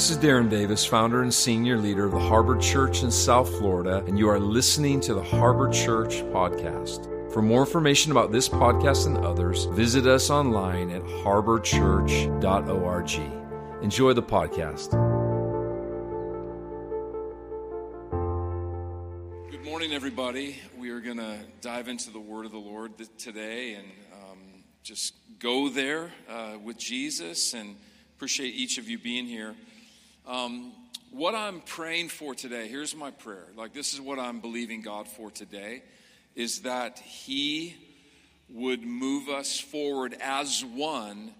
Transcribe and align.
This 0.00 0.12
is 0.12 0.16
Darren 0.16 0.48
Davis, 0.48 0.82
founder 0.82 1.20
and 1.20 1.34
senior 1.34 1.76
leader 1.76 2.06
of 2.06 2.12
the 2.12 2.18
Harbor 2.18 2.56
Church 2.56 3.02
in 3.02 3.10
South 3.10 3.50
Florida, 3.58 4.02
and 4.06 4.18
you 4.18 4.30
are 4.30 4.40
listening 4.40 4.98
to 5.00 5.12
the 5.12 5.22
Harbor 5.22 5.68
Church 5.68 6.22
podcast. 6.32 7.04
For 7.30 7.42
more 7.42 7.60
information 7.60 8.10
about 8.10 8.32
this 8.32 8.48
podcast 8.48 9.06
and 9.06 9.18
others, 9.18 9.66
visit 9.66 10.06
us 10.06 10.30
online 10.30 10.88
at 10.88 11.02
harborchurch.org. 11.02 13.82
Enjoy 13.82 14.14
the 14.14 14.22
podcast. 14.22 14.92
Good 19.50 19.64
morning, 19.66 19.92
everybody. 19.92 20.56
We 20.78 20.88
are 20.88 21.00
going 21.00 21.18
to 21.18 21.40
dive 21.60 21.88
into 21.88 22.10
the 22.10 22.20
Word 22.20 22.46
of 22.46 22.52
the 22.52 22.58
Lord 22.58 22.92
today 23.18 23.74
and 23.74 23.86
um, 24.14 24.38
just 24.82 25.12
go 25.38 25.68
there 25.68 26.10
uh, 26.26 26.56
with 26.64 26.78
Jesus 26.78 27.52
and 27.52 27.76
appreciate 28.16 28.54
each 28.54 28.78
of 28.78 28.88
you 28.88 28.98
being 28.98 29.26
here. 29.26 29.54
Um, 30.30 30.70
what 31.10 31.34
I'm 31.34 31.60
praying 31.60 32.10
for 32.10 32.36
today, 32.36 32.68
here's 32.68 32.94
my 32.94 33.10
prayer. 33.10 33.48
Like, 33.56 33.74
this 33.74 33.94
is 33.94 34.00
what 34.00 34.20
I'm 34.20 34.38
believing 34.38 34.80
God 34.80 35.08
for 35.08 35.28
today, 35.28 35.82
is 36.36 36.60
that 36.60 37.00
He 37.00 37.74
would 38.48 38.84
move 38.84 39.28
us 39.28 39.58
forward 39.58 40.16
as 40.22 40.64
one 40.64 41.32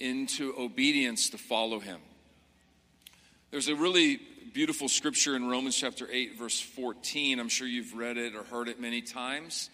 into 0.00 0.52
obedience 0.58 1.30
to 1.30 1.38
follow 1.38 1.78
Him. 1.78 2.00
There's 3.52 3.68
a 3.68 3.76
really 3.76 4.18
beautiful 4.52 4.88
scripture 4.88 5.36
in 5.36 5.48
Romans 5.48 5.76
chapter 5.76 6.08
8, 6.10 6.36
verse 6.36 6.58
14. 6.58 7.38
I'm 7.38 7.48
sure 7.48 7.68
you've 7.68 7.94
read 7.94 8.16
it 8.16 8.34
or 8.34 8.42
heard 8.42 8.66
it 8.66 8.80
many 8.80 9.02
times. 9.02 9.70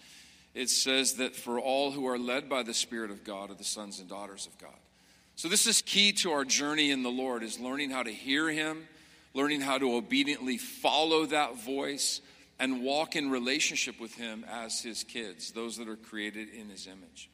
It 0.55 0.69
says 0.69 1.15
that 1.15 1.35
for 1.35 1.59
all 1.59 1.91
who 1.91 2.07
are 2.07 2.19
led 2.19 2.51
by 2.51 2.65
the 2.65 2.75
Spirit 2.75 3.11
of 3.11 3.25
God 3.25 3.51
are 3.51 3.55
the 3.55 3.65
sons 3.65 3.99
and 3.99 4.11
daughters 4.11 4.47
of 4.47 4.59
God. 4.59 4.77
So 5.39 5.47
this 5.47 5.69
is 5.69 5.83
key 5.83 6.11
to 6.15 6.33
our 6.33 6.45
journey 6.45 6.91
in 6.91 7.05
the 7.05 7.11
Lord 7.11 7.45
is 7.45 7.61
learning 7.61 7.91
how 7.91 8.03
to 8.03 8.11
hear 8.11 8.51
him, 8.51 8.89
learning 9.35 9.61
how 9.61 9.79
to 9.79 9.95
obediently 9.95 10.59
follow 10.59 11.27
that 11.27 11.65
voice 11.65 12.21
and 12.59 12.83
walk 12.83 13.15
in 13.15 13.31
relationship 13.31 14.01
with 14.01 14.13
him 14.17 14.45
as 14.51 14.83
his 14.83 15.05
kids, 15.05 15.53
those 15.53 15.77
that 15.77 15.87
are 15.89 15.95
created 15.95 16.49
in 16.49 16.69
his 16.69 16.89
image. 16.89 17.31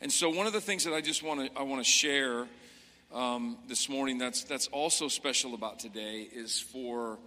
And 0.00 0.10
so 0.10 0.30
one 0.30 0.46
of 0.46 0.54
the 0.54 0.60
things 0.62 0.84
that 0.84 0.94
I 0.94 1.02
just 1.02 1.22
want 1.22 1.52
to 1.52 1.60
I 1.60 1.64
want 1.64 1.84
to 1.84 1.90
share 1.90 2.46
um, 3.12 3.58
this 3.68 3.90
morning 3.90 4.16
that's 4.16 4.44
that's 4.44 4.68
also 4.68 5.08
special 5.08 5.52
about 5.52 5.78
today 5.80 6.26
is 6.32 6.58
for 6.58 7.18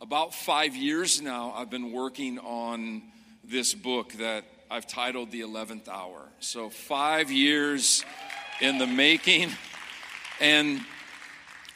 about 0.00 0.34
five 0.34 0.76
years 0.76 1.20
now 1.20 1.52
I've 1.52 1.70
been 1.70 1.90
working 1.90 2.38
on 2.38 3.02
this 3.42 3.74
book 3.74 4.12
that 4.12 4.44
I've 4.70 4.86
titled 4.86 5.32
The 5.32 5.40
Eleventh 5.40 5.88
Hour. 5.88 6.28
So 6.38 6.70
five 6.70 7.32
years 7.32 8.04
in 8.60 8.78
the 8.78 8.86
making. 8.86 9.50
And 10.40 10.80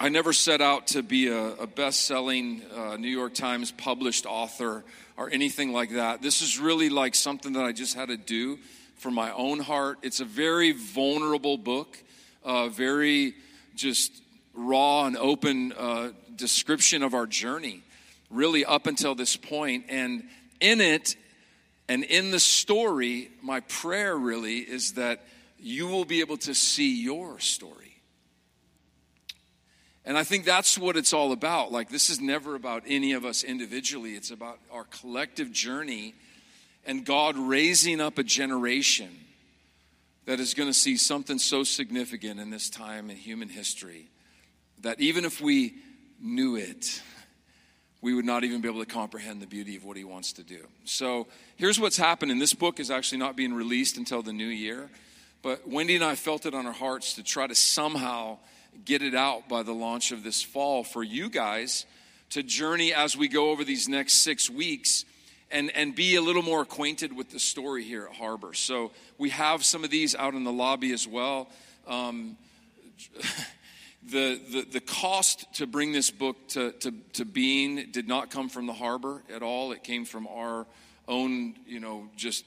I 0.01 0.09
never 0.09 0.33
set 0.33 0.61
out 0.61 0.89
to 0.89 1.03
be 1.03 1.29
a, 1.29 1.55
a 1.55 1.67
best 1.67 2.05
selling 2.05 2.63
uh, 2.75 2.97
New 2.97 3.09
York 3.09 3.35
Times 3.35 3.73
published 3.73 4.27
author 4.27 4.85
or 5.17 5.29
anything 5.31 5.73
like 5.73 5.91
that. 5.91 6.23
This 6.23 6.41
is 6.41 6.59
really 6.59 6.89
like 6.89 7.15
something 7.15 7.55
that 7.55 7.65
I 7.65 7.73
just 7.73 7.95
had 7.95 8.09
to 8.09 8.17
do 8.17 8.59
for 8.97 9.11
my 9.11 9.33
own 9.33 9.59
heart. 9.59 9.99
It's 10.03 10.21
a 10.21 10.25
very 10.25 10.73
vulnerable 10.73 11.59
book, 11.59 11.99
uh, 12.45 12.69
very 12.69 13.35
just 13.75 14.13
raw 14.55 15.07
and 15.07 15.17
open 15.17 15.73
uh, 15.73 16.11
description 16.35 17.03
of 17.03 17.15
our 17.15 17.27
journey, 17.27 17.83
really 18.31 18.65
up 18.65 18.87
until 18.87 19.15
this 19.15 19.37
point. 19.37 19.87
And 19.89 20.25
in 20.61 20.81
it, 20.81 21.17
and 21.89 22.05
in 22.05 22.31
the 22.31 22.41
story, 22.41 23.31
my 23.43 23.61
prayer 23.61 24.17
really 24.17 24.59
is 24.59 24.93
that 24.93 25.25
you 25.59 25.87
will 25.89 26.05
be 26.05 26.21
able 26.21 26.37
to 26.39 26.55
see 26.55 27.03
your 27.03 27.39
story. 27.39 28.03
And 30.05 30.17
I 30.17 30.25
think 30.25 30.45
that's 30.45 30.79
what 30.79 30.97
it's 30.97 31.13
all 31.13 31.33
about. 31.33 31.71
Like, 31.71 31.91
this 31.91 32.09
is 32.09 32.21
never 32.21 32.55
about 32.55 32.85
any 32.87 33.13
of 33.13 33.25
us 33.25 33.45
individually, 33.45 34.15
it's 34.15 34.31
about 34.31 34.59
our 34.73 34.85
collective 34.85 35.53
journey 35.53 36.15
and 36.87 37.05
God 37.05 37.37
raising 37.37 38.01
up 38.01 38.17
a 38.17 38.23
generation 38.23 39.11
that 40.25 40.41
is 40.41 40.55
going 40.55 40.69
to 40.69 40.75
see 40.75 40.97
something 40.97 41.39
so 41.39 41.63
significant 41.63 42.41
in 42.41 42.49
this 42.51 42.71
time 42.71 43.11
in 43.11 43.17
human 43.17 43.49
history 43.49 44.09
that 44.81 45.01
even 45.01 45.25
if 45.25 45.41
we 45.41 45.75
knew 46.21 46.57
it, 46.57 47.03
we 48.01 48.15
would 48.15 48.25
not 48.25 48.45
even 48.45 48.61
be 48.61 48.69
able 48.69 48.81
to 48.81 48.91
comprehend 48.91 49.43
the 49.43 49.47
beauty 49.47 49.77
of 49.77 49.85
what 49.85 49.97
he 49.97 50.05
wants 50.05 50.33
to 50.35 50.43
do. 50.43 50.67
So 50.85 51.27
here's 51.57 51.79
what's 51.79 51.97
happening. 51.97 52.39
This 52.39 52.55
book 52.55 52.81
is 52.81 52.91
actually 52.91 53.19
not 53.19 53.37
being 53.37 53.53
released 53.53 53.97
until 53.97 54.23
the 54.23 54.33
new 54.33 54.47
year. 54.47 54.89
But 55.43 55.69
Wendy 55.69 55.95
and 55.95 56.05
I 56.05 56.15
felt 56.15 56.47
it 56.47 56.55
on 56.55 56.67
our 56.67 56.73
hearts 56.73 57.15
to 57.15 57.23
try 57.23 57.47
to 57.47 57.55
somehow 57.55 58.39
get 58.85 59.03
it 59.03 59.15
out 59.15 59.49
by 59.49 59.63
the 59.63 59.73
launch 59.73 60.13
of 60.13 60.23
this 60.23 60.43
fall 60.43 60.85
for 60.85 61.03
you 61.03 61.31
guys 61.31 61.87
to 62.31 62.43
journey 62.43 62.93
as 62.93 63.17
we 63.17 63.29
go 63.29 63.51
over 63.51 63.65
these 63.65 63.89
next 63.89 64.15
six 64.15 64.51
weeks 64.51 65.05
and, 65.51 65.71
and 65.75 65.95
be 65.95 66.17
a 66.17 66.23
little 66.23 66.43
more 66.43 66.63
acquainted 66.63 67.17
with 67.17 67.31
the 67.31 67.39
story 67.39 67.85
here 67.85 68.07
at 68.11 68.17
Harbor. 68.17 68.53
So 68.53 68.91
we 69.17 69.31
have 69.31 69.65
some 69.65 69.85
of 69.85 69.91
these 69.91 70.15
out 70.15 70.35
in 70.35 70.45
the 70.45 70.53
lobby 70.53 70.93
as 70.93 71.07
well. 71.07 71.49
Um, 71.87 72.37
the, 74.03 74.41
the, 74.51 74.67
the 74.73 74.81
cost 74.81 75.47
to 75.55 75.67
bring 75.67 75.93
this 75.93 76.11
book 76.11 76.37
to, 76.49 76.73
to, 76.73 76.93
to 77.15 77.25
being 77.25 77.91
did 77.91 78.09
not 78.09 78.31
come 78.31 78.49
from 78.49 78.67
the 78.67 78.73
harbor 78.73 79.23
at 79.35 79.43
all. 79.43 79.73
It 79.73 79.83
came 79.83 80.05
from 80.05 80.27
our 80.27 80.67
own, 81.07 81.55
you 81.67 81.81
know, 81.81 82.09
just 82.17 82.45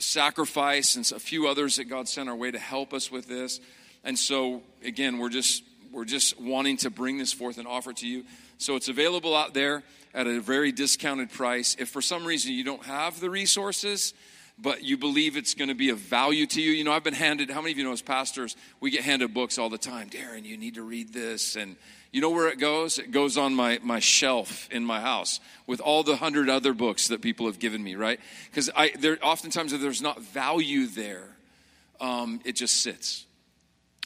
sacrifice 0.00 0.96
and 0.96 1.10
a 1.12 1.20
few 1.20 1.46
others 1.46 1.76
that 1.76 1.84
God 1.84 2.08
sent 2.08 2.28
our 2.28 2.36
way 2.36 2.50
to 2.50 2.58
help 2.58 2.92
us 2.92 3.10
with 3.10 3.28
this. 3.28 3.60
And 4.04 4.18
so 4.18 4.62
again, 4.84 5.18
we're 5.18 5.28
just 5.28 5.62
we're 5.92 6.04
just 6.04 6.40
wanting 6.40 6.76
to 6.78 6.90
bring 6.90 7.18
this 7.18 7.32
forth 7.32 7.58
and 7.58 7.66
offer 7.66 7.92
to 7.92 8.06
you. 8.06 8.24
So 8.58 8.76
it's 8.76 8.88
available 8.88 9.34
out 9.36 9.54
there 9.54 9.82
at 10.14 10.26
a 10.26 10.40
very 10.40 10.72
discounted 10.72 11.30
price. 11.30 11.76
If 11.78 11.88
for 11.88 12.02
some 12.02 12.24
reason 12.24 12.52
you 12.52 12.64
don't 12.64 12.84
have 12.84 13.20
the 13.20 13.28
resources, 13.28 14.14
but 14.58 14.82
you 14.82 14.96
believe 14.96 15.36
it's 15.36 15.54
going 15.54 15.68
to 15.68 15.74
be 15.74 15.90
of 15.90 15.98
value 15.98 16.46
to 16.46 16.60
you. 16.60 16.72
You 16.72 16.84
know, 16.84 16.92
I've 16.92 17.04
been 17.04 17.14
handed, 17.14 17.50
how 17.50 17.60
many 17.60 17.72
of 17.72 17.78
you 17.78 17.84
know 17.84 17.92
as 17.92 18.02
pastors, 18.02 18.56
we 18.78 18.90
get 18.90 19.02
handed 19.02 19.32
books 19.32 19.58
all 19.58 19.70
the 19.70 19.78
time. 19.78 20.10
Darren, 20.10 20.44
you 20.44 20.56
need 20.56 20.74
to 20.74 20.82
read 20.82 21.12
this. 21.12 21.56
And 21.56 21.76
you 22.12 22.20
know 22.20 22.30
where 22.30 22.48
it 22.48 22.58
goes? 22.58 22.98
It 22.98 23.12
goes 23.12 23.36
on 23.36 23.54
my, 23.54 23.78
my 23.82 24.00
shelf 24.00 24.68
in 24.70 24.84
my 24.84 25.00
house 25.00 25.38
with 25.66 25.80
all 25.80 26.02
the 26.02 26.16
hundred 26.16 26.48
other 26.48 26.72
books 26.74 27.08
that 27.08 27.22
people 27.22 27.46
have 27.46 27.60
given 27.60 27.82
me, 27.82 27.94
right? 27.94 28.18
Because 28.50 28.68
I 28.74 28.90
there 28.98 29.18
oftentimes 29.22 29.72
if 29.72 29.80
there's 29.80 30.02
not 30.02 30.20
value 30.20 30.86
there, 30.86 31.28
um, 32.00 32.40
it 32.44 32.56
just 32.56 32.82
sits. 32.82 33.26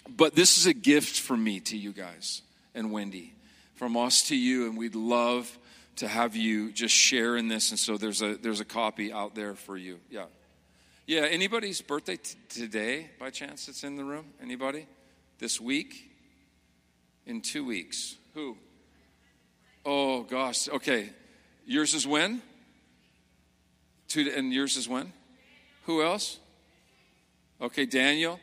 But 0.08 0.34
this 0.34 0.58
is 0.58 0.66
a 0.66 0.74
gift 0.74 1.18
from 1.20 1.42
me 1.42 1.60
to 1.60 1.78
you 1.78 1.92
guys 1.92 2.42
and 2.74 2.92
Wendy, 2.92 3.32
from 3.76 3.96
us 3.96 4.28
to 4.28 4.36
you, 4.36 4.66
and 4.66 4.76
we'd 4.76 4.94
love 4.94 5.58
to 5.96 6.08
have 6.08 6.36
you 6.36 6.72
just 6.72 6.94
share 6.94 7.36
in 7.36 7.48
this. 7.48 7.70
And 7.70 7.78
so 7.78 7.96
there's 7.96 8.20
a 8.20 8.34
there's 8.36 8.60
a 8.60 8.66
copy 8.66 9.12
out 9.12 9.34
there 9.34 9.54
for 9.54 9.78
you. 9.78 9.98
Yeah, 10.10 10.26
yeah. 11.06 11.20
Anybody's 11.22 11.80
birthday 11.80 12.16
t- 12.16 12.36
today 12.50 13.10
by 13.18 13.30
chance? 13.30 13.64
That's 13.64 13.82
in 13.82 13.96
the 13.96 14.04
room. 14.04 14.26
Anybody? 14.42 14.86
This 15.38 15.58
week? 15.58 16.13
In 17.26 17.40
two 17.40 17.64
weeks. 17.64 18.16
Who? 18.34 18.56
Oh, 19.84 20.22
gosh. 20.22 20.68
Okay. 20.68 21.10
Yours 21.66 21.94
is 21.94 22.06
when? 22.06 22.42
Two, 24.08 24.32
and 24.34 24.52
yours 24.52 24.76
is 24.76 24.88
when? 24.88 25.12
Who 25.86 26.02
else? 26.02 26.38
Okay, 27.60 27.86
Daniel. 27.86 28.40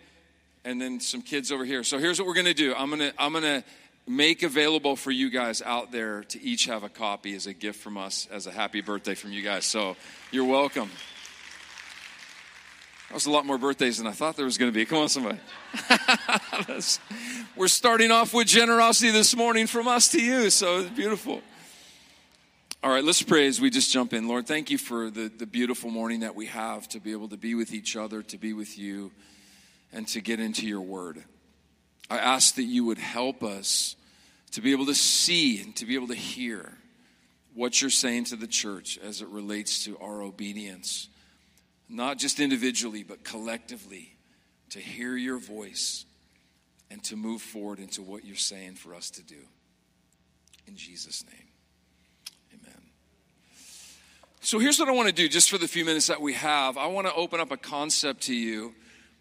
And 0.63 0.79
then 0.81 0.99
some 0.99 1.21
kids 1.21 1.51
over 1.51 1.65
here. 1.65 1.83
So 1.83 1.97
here's 1.97 2.19
what 2.19 2.27
we're 2.27 2.35
going 2.35 2.45
to 2.45 2.53
do. 2.53 2.73
I'm 2.75 2.89
going 2.89 2.99
to 2.99 3.13
I'm 3.17 3.31
going 3.31 3.43
to 3.43 3.63
make 4.07 4.43
available 4.43 4.95
for 4.95 5.11
you 5.11 5.29
guys 5.29 5.61
out 5.61 5.91
there 5.91 6.23
to 6.23 6.41
each 6.41 6.65
have 6.65 6.83
a 6.83 6.89
copy 6.89 7.35
as 7.35 7.47
a 7.47 7.53
gift 7.53 7.79
from 7.79 7.97
us 7.97 8.27
as 8.31 8.47
a 8.47 8.51
happy 8.51 8.81
birthday 8.81 9.15
from 9.15 9.31
you 9.31 9.41
guys. 9.41 9.65
So 9.65 9.95
you're 10.31 10.45
welcome. 10.45 10.89
That 13.11 13.15
was 13.15 13.25
a 13.25 13.31
lot 13.31 13.45
more 13.45 13.57
birthdays 13.57 13.97
than 13.97 14.07
I 14.07 14.13
thought 14.13 14.37
there 14.37 14.45
was 14.45 14.57
going 14.57 14.71
to 14.71 14.73
be. 14.73 14.85
Come 14.85 14.99
on, 14.99 15.09
somebody. 15.09 15.37
We're 17.57 17.67
starting 17.67 18.09
off 18.09 18.33
with 18.33 18.47
generosity 18.47 19.11
this 19.11 19.35
morning 19.35 19.67
from 19.67 19.85
us 19.89 20.07
to 20.13 20.21
you, 20.21 20.49
so 20.49 20.79
it's 20.79 20.91
beautiful. 20.91 21.41
All 22.81 22.89
right, 22.89 23.03
let's 23.03 23.21
pray 23.21 23.47
as 23.47 23.59
we 23.59 23.69
just 23.69 23.91
jump 23.91 24.13
in. 24.13 24.29
Lord, 24.29 24.47
thank 24.47 24.71
you 24.71 24.77
for 24.77 25.09
the, 25.09 25.27
the 25.27 25.45
beautiful 25.45 25.91
morning 25.91 26.21
that 26.21 26.35
we 26.35 26.45
have 26.45 26.87
to 26.87 27.01
be 27.01 27.11
able 27.11 27.27
to 27.27 27.35
be 27.35 27.53
with 27.53 27.73
each 27.73 27.97
other, 27.97 28.23
to 28.23 28.37
be 28.37 28.53
with 28.53 28.77
you, 28.79 29.11
and 29.91 30.07
to 30.07 30.21
get 30.21 30.39
into 30.39 30.65
your 30.65 30.79
word. 30.79 31.21
I 32.09 32.17
ask 32.17 32.55
that 32.55 32.63
you 32.63 32.85
would 32.85 32.97
help 32.97 33.43
us 33.43 33.97
to 34.51 34.61
be 34.61 34.71
able 34.71 34.85
to 34.85 34.95
see 34.95 35.61
and 35.61 35.75
to 35.75 35.85
be 35.85 35.95
able 35.95 36.07
to 36.07 36.15
hear 36.15 36.77
what 37.55 37.81
you're 37.81 37.89
saying 37.89 38.23
to 38.23 38.37
the 38.37 38.47
church 38.47 38.97
as 39.03 39.21
it 39.21 39.27
relates 39.27 39.83
to 39.83 39.97
our 39.97 40.21
obedience 40.21 41.09
not 41.91 42.17
just 42.17 42.39
individually, 42.39 43.03
but 43.03 43.23
collectively, 43.23 44.15
to 44.69 44.79
hear 44.79 45.15
your 45.17 45.37
voice 45.37 46.05
and 46.89 47.03
to 47.03 47.15
move 47.15 47.41
forward 47.41 47.79
into 47.79 48.01
what 48.01 48.25
you're 48.25 48.35
saying 48.35 48.75
for 48.75 48.95
us 48.95 49.09
to 49.11 49.23
do. 49.23 49.39
In 50.67 50.75
Jesus' 50.75 51.25
name, 51.25 51.47
amen. 52.53 52.81
So 54.39 54.59
here's 54.59 54.79
what 54.79 54.87
I 54.87 54.91
want 54.91 55.09
to 55.09 55.13
do 55.13 55.27
just 55.27 55.49
for 55.49 55.57
the 55.57 55.67
few 55.67 55.83
minutes 55.83 56.07
that 56.07 56.21
we 56.21 56.33
have. 56.33 56.77
I 56.77 56.87
want 56.87 57.07
to 57.07 57.13
open 57.13 57.39
up 57.39 57.51
a 57.51 57.57
concept 57.57 58.23
to 58.23 58.35
you 58.35 58.73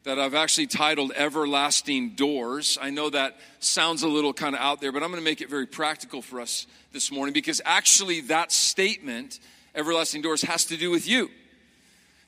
that 0.04 0.18
I've 0.18 0.34
actually 0.34 0.66
titled 0.66 1.12
Everlasting 1.14 2.10
Doors. 2.10 2.78
I 2.80 2.90
know 2.90 3.10
that 3.10 3.36
sounds 3.58 4.02
a 4.02 4.08
little 4.08 4.32
kind 4.32 4.54
of 4.54 4.60
out 4.60 4.80
there, 4.80 4.92
but 4.92 5.02
I'm 5.02 5.10
going 5.10 5.22
to 5.22 5.28
make 5.28 5.40
it 5.40 5.50
very 5.50 5.66
practical 5.66 6.22
for 6.22 6.40
us 6.40 6.66
this 6.92 7.12
morning 7.12 7.32
because 7.32 7.60
actually 7.64 8.22
that 8.22 8.50
statement, 8.50 9.40
Everlasting 9.74 10.22
Doors, 10.22 10.42
has 10.42 10.66
to 10.66 10.76
do 10.76 10.90
with 10.90 11.06
you. 11.06 11.28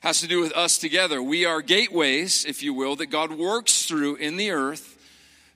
Has 0.03 0.19
to 0.19 0.27
do 0.27 0.41
with 0.41 0.51
us 0.51 0.79
together. 0.79 1.23
We 1.23 1.45
are 1.45 1.61
gateways, 1.61 2.43
if 2.43 2.61
you 2.61 2.73
will, 2.73 2.97
that 2.97 3.05
God 3.05 3.31
works 3.31 3.85
through 3.85 4.17
in 4.17 4.35
the 4.35 4.51
earth 4.51 4.97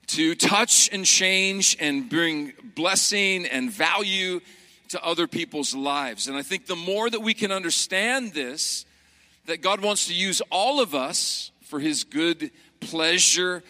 to 0.06 0.34
touch 0.34 0.88
and 0.90 1.04
change 1.04 1.76
and 1.78 2.08
bring 2.08 2.54
blessing 2.74 3.44
and 3.44 3.70
value 3.70 4.40
to 4.88 5.04
other 5.04 5.26
people's 5.26 5.74
lives. 5.74 6.28
And 6.28 6.36
I 6.38 6.40
think 6.40 6.64
the 6.64 6.76
more 6.76 7.10
that 7.10 7.20
we 7.20 7.34
can 7.34 7.52
understand 7.52 8.32
this, 8.32 8.86
that 9.44 9.60
God 9.60 9.82
wants 9.82 10.06
to 10.06 10.14
use 10.14 10.40
all 10.50 10.80
of 10.80 10.94
us 10.94 11.50
for 11.64 11.78
his 11.78 12.04
good 12.04 12.50
pleasure, 12.80 13.62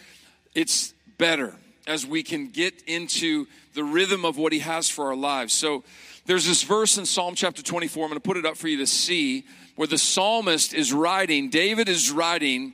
it's 0.55 0.93
better 1.17 1.57
as 1.87 2.07
we 2.07 2.23
can 2.23 2.51
get 2.51 2.83
into 2.87 3.47
the 3.73 3.83
rhythm 3.83 4.23
of 4.23 4.37
what 4.37 4.53
he 4.53 4.59
has 4.59 4.87
for 4.87 5.07
our 5.07 5.17
lives. 5.17 5.51
So 5.51 5.83
there's 6.25 6.47
this 6.47 6.63
verse 6.63 6.97
in 6.97 7.05
Psalm 7.05 7.35
chapter 7.35 7.61
24, 7.61 8.05
I'm 8.05 8.09
going 8.11 8.15
to 8.15 8.25
put 8.25 8.37
it 8.37 8.45
up 8.45 8.55
for 8.55 8.69
you 8.69 8.77
to 8.77 8.87
see, 8.87 9.43
where 9.79 9.87
the 9.87 9.97
psalmist 9.97 10.73
is 10.73 10.91
writing, 10.91 11.49
David 11.49 11.87
is 11.87 12.11
writing, 12.11 12.73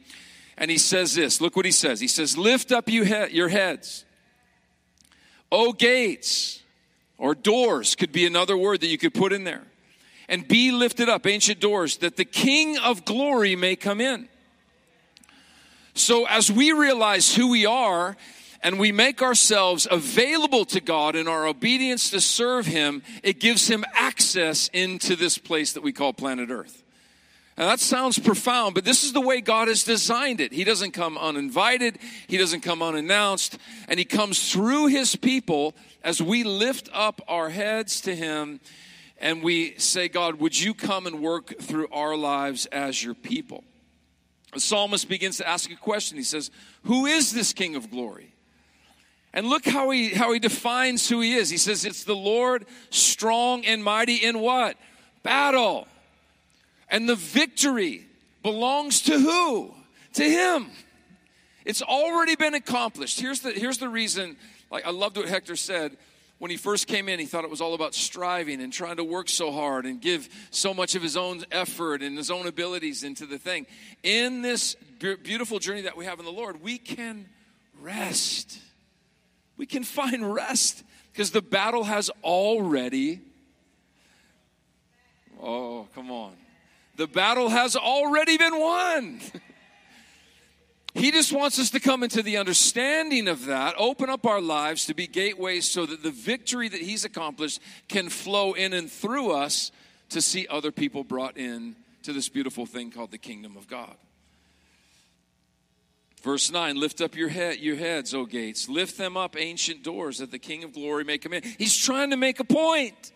and 0.57 0.71
he 0.71 0.79
says 0.79 1.13
this. 1.13 1.39
Look 1.39 1.55
what 1.55 1.63
he 1.63 1.71
says. 1.71 1.99
He 1.99 2.07
says, 2.07 2.35
Lift 2.35 2.71
up 2.71 2.89
you 2.89 3.03
he- 3.03 3.29
your 3.29 3.47
heads, 3.47 4.05
O 5.51 5.71
gates, 5.71 6.63
or 7.19 7.35
doors 7.35 7.93
could 7.93 8.11
be 8.11 8.25
another 8.25 8.57
word 8.57 8.81
that 8.81 8.87
you 8.87 8.97
could 8.97 9.13
put 9.13 9.33
in 9.33 9.43
there. 9.43 9.61
And 10.27 10.47
be 10.47 10.71
lifted 10.71 11.07
up, 11.07 11.27
ancient 11.27 11.59
doors, 11.59 11.97
that 11.97 12.17
the 12.17 12.25
King 12.25 12.79
of 12.79 13.05
glory 13.05 13.55
may 13.55 13.75
come 13.75 14.01
in. 14.01 14.27
So, 15.93 16.25
as 16.25 16.51
we 16.51 16.71
realize 16.71 17.35
who 17.35 17.51
we 17.51 17.67
are 17.67 18.17
and 18.63 18.79
we 18.79 18.91
make 18.91 19.21
ourselves 19.21 19.87
available 19.91 20.65
to 20.65 20.81
God 20.81 21.15
in 21.15 21.27
our 21.27 21.45
obedience 21.45 22.09
to 22.09 22.19
serve 22.19 22.65
Him, 22.65 23.03
it 23.21 23.39
gives 23.39 23.67
Him 23.67 23.85
access 23.93 24.69
into 24.73 25.15
this 25.15 25.37
place 25.37 25.73
that 25.73 25.83
we 25.83 25.93
call 25.93 26.11
planet 26.11 26.49
Earth. 26.49 26.81
Now 27.57 27.67
that 27.67 27.79
sounds 27.79 28.19
profound, 28.19 28.75
but 28.75 28.83
this 28.83 29.03
is 29.03 29.13
the 29.13 29.21
way 29.21 29.39
God 29.39 29.69
has 29.69 29.83
designed 29.85 30.41
it. 30.41 30.51
He 30.51 30.65
doesn't 30.65 30.91
come 30.91 31.17
uninvited, 31.17 31.99
He 32.27 32.37
doesn't 32.37 32.61
come 32.61 32.81
unannounced, 32.81 33.57
and 33.87 33.97
He 33.97 34.05
comes 34.05 34.51
through 34.51 34.87
His 34.87 35.15
people 35.15 35.73
as 36.03 36.21
we 36.21 36.43
lift 36.43 36.89
up 36.93 37.21
our 37.27 37.49
heads 37.49 38.01
to 38.01 38.15
Him 38.15 38.59
and 39.17 39.41
we 39.41 39.75
say, 39.77 40.09
God, 40.09 40.39
would 40.39 40.59
you 40.59 40.73
come 40.73 41.07
and 41.07 41.21
work 41.21 41.59
through 41.61 41.87
our 41.91 42.17
lives 42.17 42.65
as 42.67 43.01
your 43.01 43.13
people? 43.13 43.63
The 44.53 44.59
psalmist 44.59 45.07
begins 45.07 45.37
to 45.37 45.47
ask 45.47 45.71
a 45.71 45.75
question. 45.75 46.17
He 46.17 46.23
says, 46.23 46.51
Who 46.83 47.05
is 47.05 47.31
this 47.31 47.53
King 47.53 47.75
of 47.75 47.89
glory? 47.89 48.33
And 49.33 49.47
look 49.47 49.65
how 49.65 49.89
he, 49.89 50.09
how 50.09 50.31
he 50.31 50.39
defines 50.39 51.09
who 51.09 51.19
he 51.19 51.33
is. 51.33 51.49
He 51.49 51.57
says, 51.57 51.85
It's 51.85 52.03
the 52.03 52.15
Lord 52.15 52.65
strong 52.89 53.65
and 53.65 53.83
mighty 53.83 54.15
in 54.15 54.39
what? 54.39 54.77
Battle. 55.23 55.87
And 56.95 57.09
the 57.09 57.15
victory 57.17 58.05
belongs 58.41 59.01
to 59.01 59.19
who? 59.19 59.73
To 60.13 60.23
him. 60.23 60.67
It's 61.65 61.81
already 61.81 62.37
been 62.37 62.53
accomplished. 62.53 63.19
Here's 63.19 63.41
the, 63.41 63.51
here's 63.51 63.79
the 63.79 63.89
reason, 63.89 64.37
like 64.71 64.87
I 64.87 64.91
loved 64.91 65.17
what 65.17 65.27
Hector 65.27 65.57
said 65.57 65.97
when 66.37 66.51
he 66.51 66.55
first 66.55 66.87
came 66.87 67.09
in, 67.09 67.19
he 67.19 67.25
thought 67.25 67.43
it 67.43 67.49
was 67.49 67.59
all 67.59 67.73
about 67.73 67.93
striving 67.93 68.61
and 68.61 68.71
trying 68.71 68.95
to 68.95 69.03
work 69.03 69.27
so 69.27 69.51
hard 69.51 69.85
and 69.85 69.99
give 69.99 70.29
so 70.51 70.73
much 70.73 70.95
of 70.95 71.01
his 71.01 71.17
own 71.17 71.43
effort 71.51 72.01
and 72.01 72.15
his 72.17 72.31
own 72.31 72.47
abilities 72.47 73.03
into 73.03 73.25
the 73.25 73.37
thing. 73.37 73.65
In 74.01 74.41
this 74.41 74.77
beautiful 74.99 75.59
journey 75.59 75.81
that 75.81 75.97
we 75.97 76.05
have 76.05 76.19
in 76.19 76.23
the 76.25 76.31
Lord, 76.31 76.61
we 76.61 76.77
can 76.77 77.25
rest. 77.81 78.57
We 79.57 79.65
can 79.65 79.83
find 79.83 80.33
rest 80.33 80.85
because 81.11 81.31
the 81.31 81.41
battle 81.41 81.83
has 81.83 82.09
already. 82.23 83.19
Oh, 85.41 85.89
come 85.93 86.09
on. 86.09 86.44
The 86.95 87.07
battle 87.07 87.49
has 87.49 87.75
already 87.75 88.37
been 88.37 88.59
won. 88.59 89.21
He 90.95 91.11
just 91.11 91.33
wants 91.33 91.59
us 91.59 91.71
to 91.71 91.81
come 91.81 92.03
into 92.03 92.23
the 92.23 92.37
understanding 92.37 93.27
of 93.27 93.47
that, 93.47 93.75
open 93.77 94.09
up 94.09 94.25
our 94.25 94.39
lives 94.39 94.85
to 94.85 94.93
be 94.93 95.07
gateways 95.07 95.69
so 95.69 95.85
that 95.85 96.03
the 96.03 96.09
victory 96.09 96.69
that 96.69 96.79
He's 96.79 97.03
accomplished 97.03 97.59
can 97.89 98.07
flow 98.07 98.53
in 98.53 98.71
and 98.71 98.89
through 98.89 99.33
us 99.33 99.73
to 100.09 100.21
see 100.21 100.47
other 100.49 100.71
people 100.71 101.03
brought 101.03 101.35
in 101.35 101.75
to 102.03 102.13
this 102.13 102.29
beautiful 102.29 102.65
thing 102.65 102.91
called 102.91 103.11
the 103.11 103.17
kingdom 103.17 103.57
of 103.57 103.67
God. 103.67 103.93
Verse 106.23 106.49
9, 106.49 106.79
lift 106.79 107.01
up 107.01 107.15
your 107.15 107.29
head, 107.29 107.59
your 107.59 107.75
heads, 107.75 108.13
O 108.13 108.25
gates. 108.25 108.69
Lift 108.69 108.97
them 108.97 109.17
up, 109.17 109.35
ancient 109.37 109.83
doors, 109.83 110.19
that 110.19 110.31
the 110.31 110.39
King 110.39 110.63
of 110.63 110.73
glory 110.73 111.03
may 111.03 111.17
come 111.17 111.33
in. 111.33 111.43
He's 111.57 111.75
trying 111.75 112.11
to 112.11 112.17
make 112.17 112.39
a 112.39 112.45
point. 112.45 113.11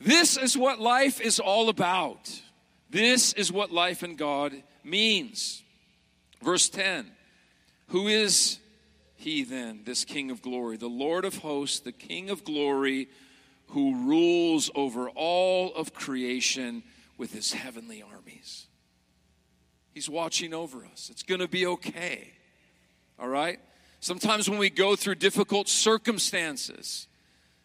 This 0.00 0.38
is 0.38 0.56
what 0.56 0.80
life 0.80 1.20
is 1.20 1.38
all 1.38 1.68
about. 1.68 2.40
This 2.90 3.32
is 3.32 3.52
what 3.52 3.72
life 3.72 4.02
in 4.02 4.16
God 4.16 4.52
means. 4.84 5.62
Verse 6.42 6.68
10 6.68 7.10
Who 7.88 8.08
is 8.08 8.58
he 9.16 9.44
then, 9.44 9.80
this 9.84 10.04
King 10.04 10.30
of 10.30 10.42
glory? 10.42 10.76
The 10.76 10.86
Lord 10.86 11.24
of 11.24 11.38
hosts, 11.38 11.80
the 11.80 11.92
King 11.92 12.30
of 12.30 12.44
glory, 12.44 13.08
who 13.68 14.06
rules 14.06 14.70
over 14.74 15.08
all 15.10 15.74
of 15.74 15.92
creation 15.92 16.82
with 17.18 17.32
his 17.32 17.52
heavenly 17.52 18.02
armies. 18.02 18.66
He's 19.92 20.08
watching 20.10 20.52
over 20.52 20.84
us. 20.84 21.08
It's 21.10 21.22
going 21.22 21.40
to 21.40 21.48
be 21.48 21.66
okay. 21.66 22.32
All 23.18 23.28
right? 23.28 23.58
Sometimes 24.00 24.48
when 24.48 24.58
we 24.58 24.70
go 24.70 24.94
through 24.94 25.16
difficult 25.16 25.68
circumstances, 25.68 27.08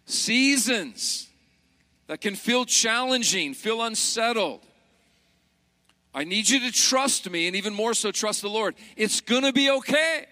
seasons 0.05 1.27
that 2.07 2.21
can 2.21 2.35
feel 2.35 2.65
challenging, 2.65 3.53
feel 3.53 3.81
unsettled, 3.81 4.65
I 6.13 6.23
need 6.25 6.49
you 6.49 6.59
to 6.61 6.71
trust 6.71 7.29
me 7.29 7.47
and 7.47 7.55
even 7.55 7.73
more 7.73 7.93
so 7.93 8.11
trust 8.11 8.41
the 8.41 8.49
Lord. 8.49 8.75
It's 8.97 9.21
going 9.21 9.43
to 9.43 9.53
be 9.53 9.69
okay 9.69 10.25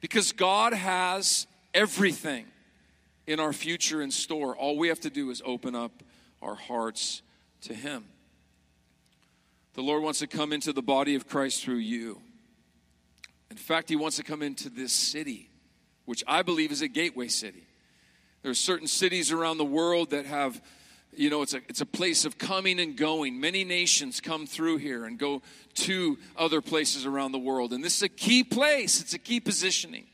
because 0.00 0.32
God 0.32 0.74
has 0.74 1.46
everything 1.72 2.46
in 3.26 3.40
our 3.40 3.52
future 3.52 4.02
in 4.02 4.10
store. 4.10 4.54
All 4.54 4.76
we 4.76 4.88
have 4.88 5.00
to 5.00 5.10
do 5.10 5.30
is 5.30 5.42
open 5.44 5.74
up 5.74 6.02
our 6.42 6.54
hearts 6.54 7.22
to 7.62 7.74
Him. 7.74 8.04
The 9.74 9.82
Lord 9.82 10.02
wants 10.02 10.20
to 10.20 10.26
come 10.26 10.52
into 10.52 10.72
the 10.72 10.82
body 10.82 11.14
of 11.14 11.28
Christ 11.28 11.62
through 11.64 11.76
you. 11.76 12.20
In 13.50 13.56
fact, 13.56 13.88
He 13.88 13.96
wants 13.96 14.16
to 14.16 14.22
come 14.22 14.42
into 14.42 14.68
this 14.68 14.92
city, 14.92 15.50
which 16.04 16.22
I 16.26 16.42
believe 16.42 16.70
is 16.70 16.82
a 16.82 16.88
gateway 16.88 17.28
city. 17.28 17.66
There 18.42 18.50
are 18.50 18.54
certain 18.54 18.86
cities 18.86 19.32
around 19.32 19.58
the 19.58 19.64
world 19.64 20.10
that 20.10 20.26
have 20.26 20.62
you 21.16 21.30
know, 21.30 21.42
it's 21.42 21.54
a, 21.54 21.60
it's 21.68 21.80
a 21.80 21.86
place 21.86 22.24
of 22.24 22.38
coming 22.38 22.78
and 22.78 22.96
going. 22.96 23.40
Many 23.40 23.64
nations 23.64 24.20
come 24.20 24.46
through 24.46 24.78
here 24.78 25.04
and 25.04 25.18
go 25.18 25.42
to 25.74 26.18
other 26.36 26.60
places 26.60 27.06
around 27.06 27.32
the 27.32 27.38
world. 27.38 27.72
And 27.72 27.82
this 27.82 27.96
is 27.96 28.02
a 28.02 28.08
key 28.08 28.44
place, 28.44 29.00
it's 29.00 29.14
a 29.14 29.18
key 29.18 29.40
positioning. 29.40 30.06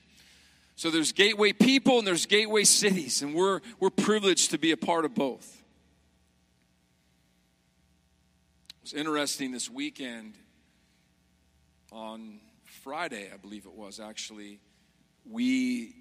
So 0.76 0.90
there's 0.90 1.12
gateway 1.12 1.52
people 1.52 1.98
and 1.98 2.06
there's 2.06 2.26
gateway 2.26 2.64
cities, 2.64 3.22
and 3.22 3.34
we're, 3.34 3.60
we're 3.78 3.90
privileged 3.90 4.50
to 4.50 4.58
be 4.58 4.72
a 4.72 4.76
part 4.76 5.04
of 5.04 5.14
both. 5.14 5.62
It 8.78 8.82
was 8.82 8.94
interesting 8.94 9.52
this 9.52 9.70
weekend 9.70 10.34
on 11.92 12.40
Friday, 12.64 13.30
I 13.32 13.36
believe 13.36 13.66
it 13.66 13.74
was 13.74 14.00
actually, 14.00 14.58
we 15.24 15.94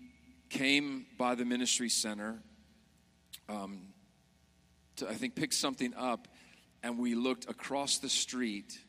came 0.50 1.06
by 1.18 1.36
the 1.36 1.46
ministry 1.46 1.90
center. 1.90 2.40
Um, 3.48 3.91
to, 5.02 5.10
I 5.10 5.16
think, 5.16 5.36
pick 5.36 5.52
something 5.54 5.94
up, 5.96 6.28
and 6.82 6.98
we 6.98 7.16
looked 7.16 7.50
across 7.50 7.98
the 7.98 8.10
street 8.10 8.80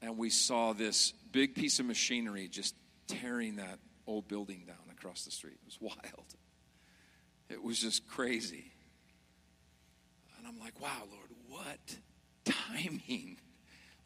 and 0.00 0.16
we 0.16 0.30
saw 0.30 0.72
this 0.72 1.12
big 1.32 1.54
piece 1.54 1.80
of 1.80 1.86
machinery 1.86 2.48
just 2.48 2.74
tearing 3.06 3.56
that 3.56 3.78
old 4.06 4.28
building 4.28 4.64
down 4.66 4.76
across 4.90 5.24
the 5.24 5.30
street. 5.30 5.54
It 5.54 5.66
was 5.66 5.78
wild. 5.80 6.34
It 7.48 7.62
was 7.62 7.78
just 7.78 8.06
crazy. 8.06 8.72
And 10.36 10.46
I'm 10.46 10.58
like, 10.60 10.80
wow, 10.80 11.02
Lord, 11.10 11.30
what 11.48 11.96
timing. 12.44 13.38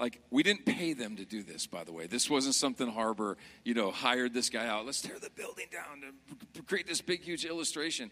Like, 0.00 0.20
we 0.30 0.42
didn't 0.42 0.64
pay 0.64 0.94
them 0.94 1.16
to 1.16 1.24
do 1.24 1.42
this, 1.42 1.66
by 1.66 1.84
the 1.84 1.92
way. 1.92 2.06
This 2.06 2.30
wasn't 2.30 2.54
something 2.54 2.88
Harbor, 2.88 3.36
you 3.64 3.74
know, 3.74 3.90
hired 3.90 4.32
this 4.32 4.48
guy 4.48 4.66
out. 4.66 4.86
Let's 4.86 5.00
tear 5.00 5.18
the 5.20 5.30
building 5.30 5.66
down 5.70 6.12
to 6.54 6.62
create 6.62 6.88
this 6.88 7.00
big, 7.00 7.20
huge 7.22 7.44
illustration. 7.44 8.10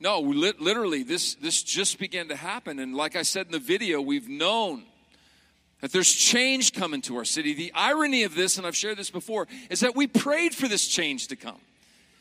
No, 0.00 0.20
literally, 0.20 1.02
this, 1.02 1.34
this 1.34 1.62
just 1.62 1.98
began 1.98 2.28
to 2.28 2.36
happen. 2.36 2.78
And 2.78 2.96
like 2.96 3.16
I 3.16 3.22
said 3.22 3.46
in 3.46 3.52
the 3.52 3.58
video, 3.58 4.00
we've 4.00 4.28
known 4.30 4.84
that 5.82 5.92
there's 5.92 6.10
change 6.10 6.72
coming 6.72 7.02
to 7.02 7.16
our 7.16 7.24
city. 7.26 7.52
The 7.52 7.70
irony 7.74 8.22
of 8.22 8.34
this, 8.34 8.56
and 8.56 8.66
I've 8.66 8.76
shared 8.76 8.96
this 8.96 9.10
before, 9.10 9.46
is 9.68 9.80
that 9.80 9.94
we 9.94 10.06
prayed 10.06 10.54
for 10.54 10.68
this 10.68 10.88
change 10.88 11.28
to 11.28 11.36
come. 11.36 11.60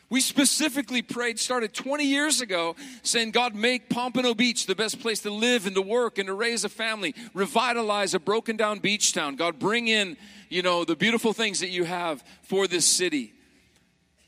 We 0.10 0.22
specifically 0.22 1.02
prayed, 1.02 1.40
started 1.40 1.74
20 1.74 2.04
years 2.04 2.42
ago, 2.42 2.76
saying, 3.04 3.32
God, 3.32 3.56
make 3.56 3.90
Pompano 3.90 4.34
Beach 4.34 4.66
the 4.66 4.76
best 4.76 5.00
place 5.00 5.20
to 5.22 5.30
live 5.30 5.66
and 5.66 5.76
to 5.76 5.82
work 5.82 6.18
and 6.18 6.28
to 6.28 6.34
raise 6.34 6.66
a 6.66 6.70
family. 6.70 7.14
Revitalize 7.34 8.14
a 8.14 8.20
broken 8.20 8.58
down 8.58 8.80
beach 8.80 9.14
town. 9.14 9.36
God, 9.36 9.60
bring 9.60 9.88
in, 9.88 10.18
you 10.50 10.64
know, 10.64 10.84
the 10.84 10.96
beautiful 10.96 11.32
things 11.32 11.60
that 11.60 11.70
you 11.70 11.84
have 11.86 12.24
for 12.42 12.68
this 12.68 12.86
city. 12.86 13.34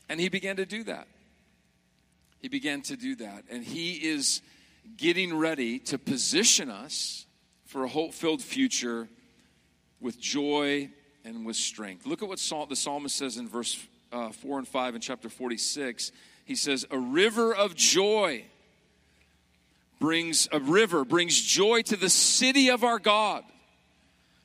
And 0.08 0.20
he 0.20 0.28
began 0.28 0.56
to 0.56 0.64
do 0.64 0.84
that. 0.84 1.08
He 2.42 2.48
began 2.48 2.82
to 2.82 2.96
do 2.96 3.14
that. 3.16 3.44
And 3.48 3.64
he 3.64 3.92
is 3.92 4.42
getting 4.96 5.34
ready 5.34 5.78
to 5.78 5.96
position 5.96 6.68
us 6.68 7.24
for 7.64 7.84
a 7.84 7.88
hope 7.88 8.12
filled 8.12 8.42
future 8.42 9.08
with 10.00 10.20
joy 10.20 10.90
and 11.24 11.46
with 11.46 11.56
strength. 11.56 12.04
Look 12.04 12.22
at 12.22 12.28
what 12.28 12.40
the 12.40 12.76
psalmist 12.76 13.16
says 13.16 13.36
in 13.36 13.48
verse 13.48 13.78
uh, 14.12 14.30
4 14.30 14.58
and 14.58 14.68
5 14.68 14.96
in 14.96 15.00
chapter 15.00 15.28
46, 15.28 16.12
he 16.44 16.54
says, 16.54 16.84
A 16.90 16.98
river 16.98 17.54
of 17.54 17.74
joy 17.74 18.44
brings, 20.00 20.48
a 20.52 20.58
river 20.58 21.04
brings 21.04 21.40
joy 21.40 21.82
to 21.82 21.96
the 21.96 22.10
city 22.10 22.68
of 22.68 22.84
our 22.84 22.98
God, 22.98 23.44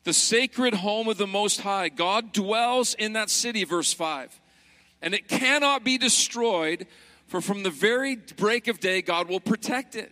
the 0.03 0.13
sacred 0.13 0.75
home 0.75 1.07
of 1.07 1.17
the 1.17 1.27
Most 1.27 1.61
High. 1.61 1.89
God 1.89 2.31
dwells 2.31 2.93
in 2.93 3.13
that 3.13 3.29
city, 3.29 3.63
verse 3.63 3.91
5. 3.91 4.39
And 5.01 5.13
it 5.13 5.27
cannot 5.27 5.83
be 5.83 5.97
destroyed, 5.97 6.87
for 7.27 7.41
from 7.41 7.63
the 7.63 7.69
very 7.69 8.15
break 8.15 8.67
of 8.67 8.79
day, 8.79 9.01
God 9.01 9.27
will 9.27 9.39
protect 9.39 9.95
it. 9.95 10.11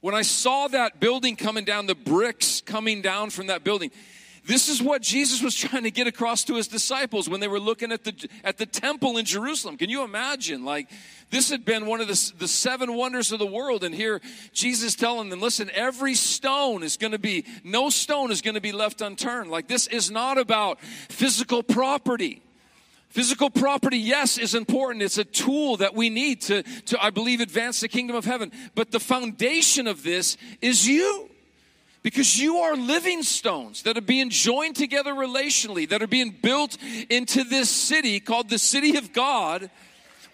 When 0.00 0.14
I 0.14 0.22
saw 0.22 0.68
that 0.68 1.00
building 1.00 1.36
coming 1.36 1.64
down, 1.64 1.86
the 1.86 1.94
bricks 1.94 2.60
coming 2.60 3.02
down 3.02 3.30
from 3.30 3.48
that 3.48 3.64
building, 3.64 3.90
this 4.46 4.68
is 4.68 4.80
what 4.80 5.02
Jesus 5.02 5.42
was 5.42 5.54
trying 5.56 5.82
to 5.82 5.90
get 5.90 6.06
across 6.06 6.44
to 6.44 6.54
his 6.54 6.68
disciples 6.68 7.28
when 7.28 7.40
they 7.40 7.48
were 7.48 7.60
looking 7.60 7.92
at 7.92 8.04
the, 8.04 8.28
at 8.44 8.56
the 8.56 8.66
temple 8.66 9.16
in 9.16 9.24
Jerusalem. 9.24 9.76
Can 9.76 9.90
you 9.90 10.04
imagine? 10.04 10.64
Like, 10.64 10.88
this 11.30 11.50
had 11.50 11.64
been 11.64 11.86
one 11.86 12.00
of 12.00 12.08
the, 12.08 12.32
the 12.38 12.48
seven 12.48 12.94
wonders 12.94 13.32
of 13.32 13.38
the 13.38 13.46
world. 13.46 13.82
And 13.82 13.94
here, 13.94 14.20
Jesus 14.52 14.94
telling 14.94 15.28
them, 15.28 15.40
listen, 15.40 15.70
every 15.74 16.14
stone 16.14 16.82
is 16.82 16.96
going 16.96 17.12
to 17.12 17.18
be, 17.18 17.44
no 17.64 17.90
stone 17.90 18.30
is 18.30 18.40
going 18.40 18.54
to 18.54 18.60
be 18.60 18.72
left 18.72 19.00
unturned. 19.00 19.50
Like, 19.50 19.66
this 19.66 19.88
is 19.88 20.10
not 20.10 20.38
about 20.38 20.80
physical 20.80 21.62
property. 21.62 22.42
Physical 23.16 23.48
property, 23.48 23.96
yes, 23.96 24.36
is 24.36 24.54
important. 24.54 25.02
It's 25.02 25.16
a 25.16 25.24
tool 25.24 25.78
that 25.78 25.94
we 25.94 26.10
need 26.10 26.42
to, 26.42 26.62
to, 26.62 27.02
I 27.02 27.08
believe, 27.08 27.40
advance 27.40 27.80
the 27.80 27.88
kingdom 27.88 28.14
of 28.14 28.26
heaven. 28.26 28.52
But 28.74 28.90
the 28.90 29.00
foundation 29.00 29.86
of 29.86 30.02
this 30.02 30.36
is 30.60 30.86
you. 30.86 31.30
Because 32.02 32.38
you 32.38 32.58
are 32.58 32.76
living 32.76 33.22
stones 33.22 33.84
that 33.84 33.96
are 33.96 34.02
being 34.02 34.28
joined 34.28 34.76
together 34.76 35.14
relationally, 35.14 35.88
that 35.88 36.02
are 36.02 36.06
being 36.06 36.36
built 36.42 36.76
into 37.08 37.42
this 37.42 37.70
city 37.70 38.20
called 38.20 38.50
the 38.50 38.58
city 38.58 38.98
of 38.98 39.14
God, 39.14 39.70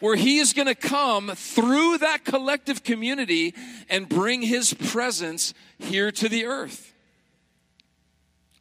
where 0.01 0.17
He 0.17 0.39
is 0.39 0.53
going 0.53 0.67
to 0.67 0.75
come 0.75 1.31
through 1.37 1.99
that 1.99 2.25
collective 2.25 2.83
community 2.83 3.55
and 3.89 4.09
bring 4.09 4.43
His 4.43 4.75
presence 4.75 5.55
here 5.79 6.11
to 6.11 6.29
the 6.29 6.47
earth. 6.47 6.93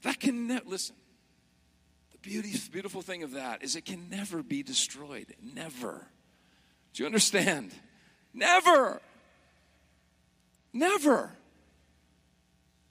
That 0.03 0.19
can, 0.19 0.61
listen, 0.67 0.95
beauty, 2.21 2.53
beautiful 2.71 3.01
thing 3.01 3.23
of 3.23 3.31
that 3.31 3.63
is 3.63 3.75
it 3.75 3.85
can 3.85 4.09
never 4.09 4.43
be 4.43 4.63
destroyed. 4.63 5.27
Never. 5.41 6.07
Do 6.93 7.03
you 7.03 7.05
understand? 7.07 7.71
Never. 8.33 9.01
Never 10.73 11.31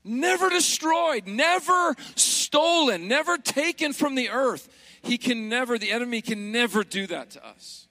never 0.05 0.49
destroyed, 0.49 1.27
never 1.27 1.95
stolen, 2.17 3.09
never 3.09 3.37
taken 3.39 3.93
from 3.93 4.15
the 4.15 4.31
earth. 4.31 4.69
He 5.03 5.19
can 5.19 5.49
never, 5.49 5.79
the 5.79 5.91
enemy 5.91 6.21
can 6.21 6.53
never 6.53 6.85
do 6.85 7.07
that 7.07 7.31
to 7.31 7.47
us 7.47 7.89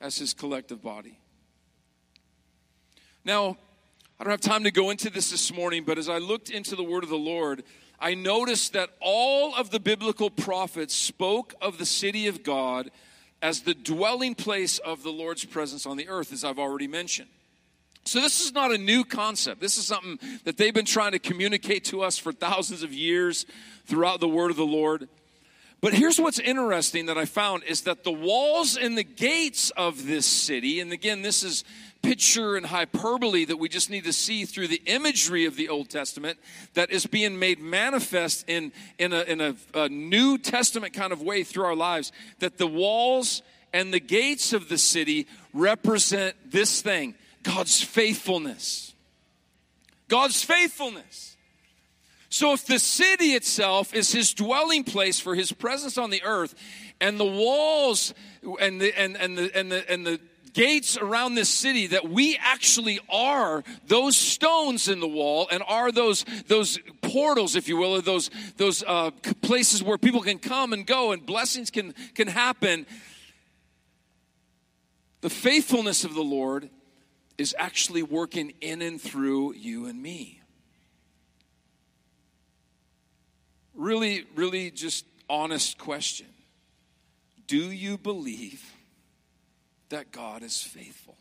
as 0.00 0.18
his 0.18 0.34
collective 0.34 0.82
body. 0.82 1.18
Now, 3.24 3.56
I 4.18 4.24
don't 4.24 4.30
have 4.30 4.40
time 4.40 4.64
to 4.64 4.70
go 4.70 4.90
into 4.90 5.10
this 5.10 5.30
this 5.30 5.52
morning, 5.52 5.84
but 5.84 5.98
as 5.98 6.08
I 6.08 6.18
looked 6.18 6.50
into 6.50 6.74
the 6.74 6.82
word 6.82 7.04
of 7.04 7.10
the 7.10 7.16
Lord, 7.16 7.62
I 8.00 8.14
noticed 8.14 8.74
that 8.74 8.90
all 9.00 9.54
of 9.54 9.70
the 9.70 9.80
biblical 9.80 10.30
prophets 10.30 10.94
spoke 10.94 11.54
of 11.60 11.78
the 11.78 11.86
city 11.86 12.28
of 12.28 12.42
God 12.42 12.90
as 13.42 13.62
the 13.62 13.74
dwelling 13.74 14.34
place 14.34 14.78
of 14.78 15.02
the 15.02 15.10
Lord's 15.10 15.44
presence 15.44 15.86
on 15.86 15.96
the 15.96 16.08
earth, 16.08 16.32
as 16.32 16.44
I've 16.44 16.58
already 16.58 16.88
mentioned. 16.88 17.28
So, 18.04 18.20
this 18.20 18.44
is 18.44 18.54
not 18.54 18.72
a 18.72 18.78
new 18.78 19.04
concept. 19.04 19.60
This 19.60 19.76
is 19.76 19.86
something 19.86 20.18
that 20.44 20.56
they've 20.56 20.72
been 20.72 20.86
trying 20.86 21.12
to 21.12 21.18
communicate 21.18 21.84
to 21.86 22.02
us 22.02 22.16
for 22.16 22.32
thousands 22.32 22.82
of 22.82 22.92
years 22.92 23.44
throughout 23.86 24.20
the 24.20 24.28
word 24.28 24.50
of 24.50 24.56
the 24.56 24.64
Lord. 24.64 25.08
But 25.80 25.92
here's 25.92 26.18
what's 26.18 26.38
interesting 26.38 27.06
that 27.06 27.18
I 27.18 27.24
found 27.24 27.64
is 27.64 27.82
that 27.82 28.02
the 28.02 28.12
walls 28.12 28.76
and 28.76 28.98
the 28.98 29.04
gates 29.04 29.70
of 29.70 30.06
this 30.06 30.26
city, 30.26 30.80
and 30.80 30.92
again, 30.92 31.22
this 31.22 31.42
is 31.42 31.64
picture 32.02 32.56
and 32.56 32.66
hyperbole 32.66 33.44
that 33.44 33.58
we 33.58 33.68
just 33.68 33.90
need 33.90 34.04
to 34.04 34.12
see 34.12 34.44
through 34.44 34.68
the 34.68 34.82
imagery 34.86 35.44
of 35.44 35.56
the 35.56 35.68
Old 35.68 35.88
Testament 35.88 36.38
that 36.74 36.90
is 36.90 37.06
being 37.06 37.38
made 37.38 37.60
manifest 37.60 38.48
in, 38.48 38.72
in, 38.98 39.12
a, 39.12 39.22
in 39.22 39.40
a, 39.40 39.56
a 39.74 39.88
New 39.88 40.38
Testament 40.38 40.92
kind 40.92 41.12
of 41.12 41.22
way 41.22 41.44
through 41.44 41.64
our 41.64 41.76
lives. 41.76 42.12
That 42.38 42.58
the 42.58 42.66
walls 42.66 43.42
and 43.72 43.92
the 43.92 44.00
gates 44.00 44.52
of 44.52 44.68
the 44.68 44.78
city 44.78 45.26
represent 45.52 46.36
this 46.50 46.80
thing 46.82 47.14
God's 47.42 47.82
faithfulness. 47.82 48.94
God's 50.08 50.42
faithfulness. 50.42 51.36
So, 52.30 52.52
if 52.52 52.66
the 52.66 52.78
city 52.78 53.32
itself 53.32 53.94
is 53.94 54.12
his 54.12 54.34
dwelling 54.34 54.84
place 54.84 55.18
for 55.18 55.34
his 55.34 55.50
presence 55.50 55.96
on 55.96 56.10
the 56.10 56.22
earth, 56.24 56.54
and 57.00 57.18
the 57.18 57.24
walls 57.24 58.12
and 58.60 58.80
the, 58.80 58.98
and, 58.98 59.16
and 59.16 59.38
the, 59.38 59.56
and 59.56 59.72
the, 59.72 59.90
and 59.90 60.06
the 60.06 60.20
gates 60.48 60.96
around 60.96 61.34
this 61.34 61.48
city 61.48 61.88
that 61.88 62.08
we 62.08 62.38
actually 62.42 63.00
are 63.08 63.64
those 63.86 64.16
stones 64.16 64.88
in 64.88 65.00
the 65.00 65.08
wall 65.08 65.48
and 65.50 65.62
are 65.66 65.92
those 65.92 66.24
those 66.46 66.78
portals 67.02 67.56
if 67.56 67.68
you 67.68 67.76
will 67.76 67.96
or 67.96 68.00
those 68.00 68.30
those 68.56 68.82
uh, 68.86 69.10
places 69.42 69.82
where 69.82 69.98
people 69.98 70.20
can 70.20 70.38
come 70.38 70.72
and 70.72 70.86
go 70.86 71.12
and 71.12 71.24
blessings 71.24 71.70
can 71.70 71.94
can 72.14 72.28
happen 72.28 72.86
the 75.20 75.30
faithfulness 75.30 76.04
of 76.04 76.14
the 76.14 76.22
lord 76.22 76.70
is 77.38 77.54
actually 77.56 78.02
working 78.02 78.52
in 78.60 78.82
and 78.82 79.00
through 79.00 79.54
you 79.54 79.86
and 79.86 80.02
me. 80.02 80.42
Really, 83.74 84.24
really 84.34 84.72
just 84.72 85.06
honest 85.30 85.78
question. 85.78 86.26
Do 87.46 87.70
you 87.70 87.96
believe 87.96 88.60
that 89.88 90.12
God 90.12 90.42
is 90.42 90.60
faithful? 90.60 91.16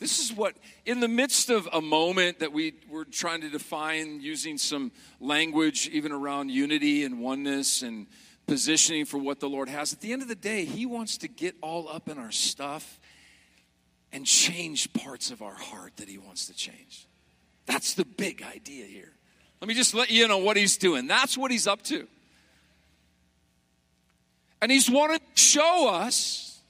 This 0.00 0.18
is 0.18 0.34
what, 0.34 0.56
in 0.86 1.00
the 1.00 1.08
midst 1.08 1.50
of 1.50 1.68
a 1.74 1.80
moment 1.82 2.38
that 2.38 2.52
we 2.52 2.72
were 2.88 3.04
trying 3.04 3.42
to 3.42 3.50
define 3.50 4.22
using 4.22 4.56
some 4.56 4.92
language 5.20 5.88
even 5.92 6.10
around 6.10 6.50
unity 6.50 7.04
and 7.04 7.20
oneness 7.20 7.82
and 7.82 8.06
positioning 8.46 9.04
for 9.04 9.18
what 9.18 9.40
the 9.40 9.48
Lord 9.48 9.68
has. 9.68 9.92
At 9.92 10.00
the 10.00 10.14
end 10.14 10.22
of 10.22 10.28
the 10.28 10.34
day, 10.34 10.64
He 10.64 10.86
wants 10.86 11.18
to 11.18 11.28
get 11.28 11.54
all 11.60 11.86
up 11.86 12.08
in 12.08 12.18
our 12.18 12.32
stuff 12.32 12.98
and 14.10 14.24
change 14.24 14.90
parts 14.94 15.30
of 15.30 15.42
our 15.42 15.54
heart 15.54 15.98
that 15.98 16.08
He 16.08 16.16
wants 16.16 16.46
to 16.46 16.54
change. 16.54 17.06
That's 17.66 17.92
the 17.92 18.06
big 18.06 18.42
idea 18.42 18.86
here. 18.86 19.12
Let 19.60 19.68
me 19.68 19.74
just 19.74 19.92
let 19.92 20.10
you 20.10 20.26
know 20.26 20.38
what 20.38 20.56
He's 20.56 20.78
doing. 20.78 21.06
That's 21.06 21.36
what 21.36 21.50
He's 21.50 21.66
up 21.66 21.82
to. 21.84 22.08
And 24.62 24.70
He's 24.70 24.90
wanted 24.90 25.20
to 25.34 25.42
show 25.42 25.88
us, 25.88 26.60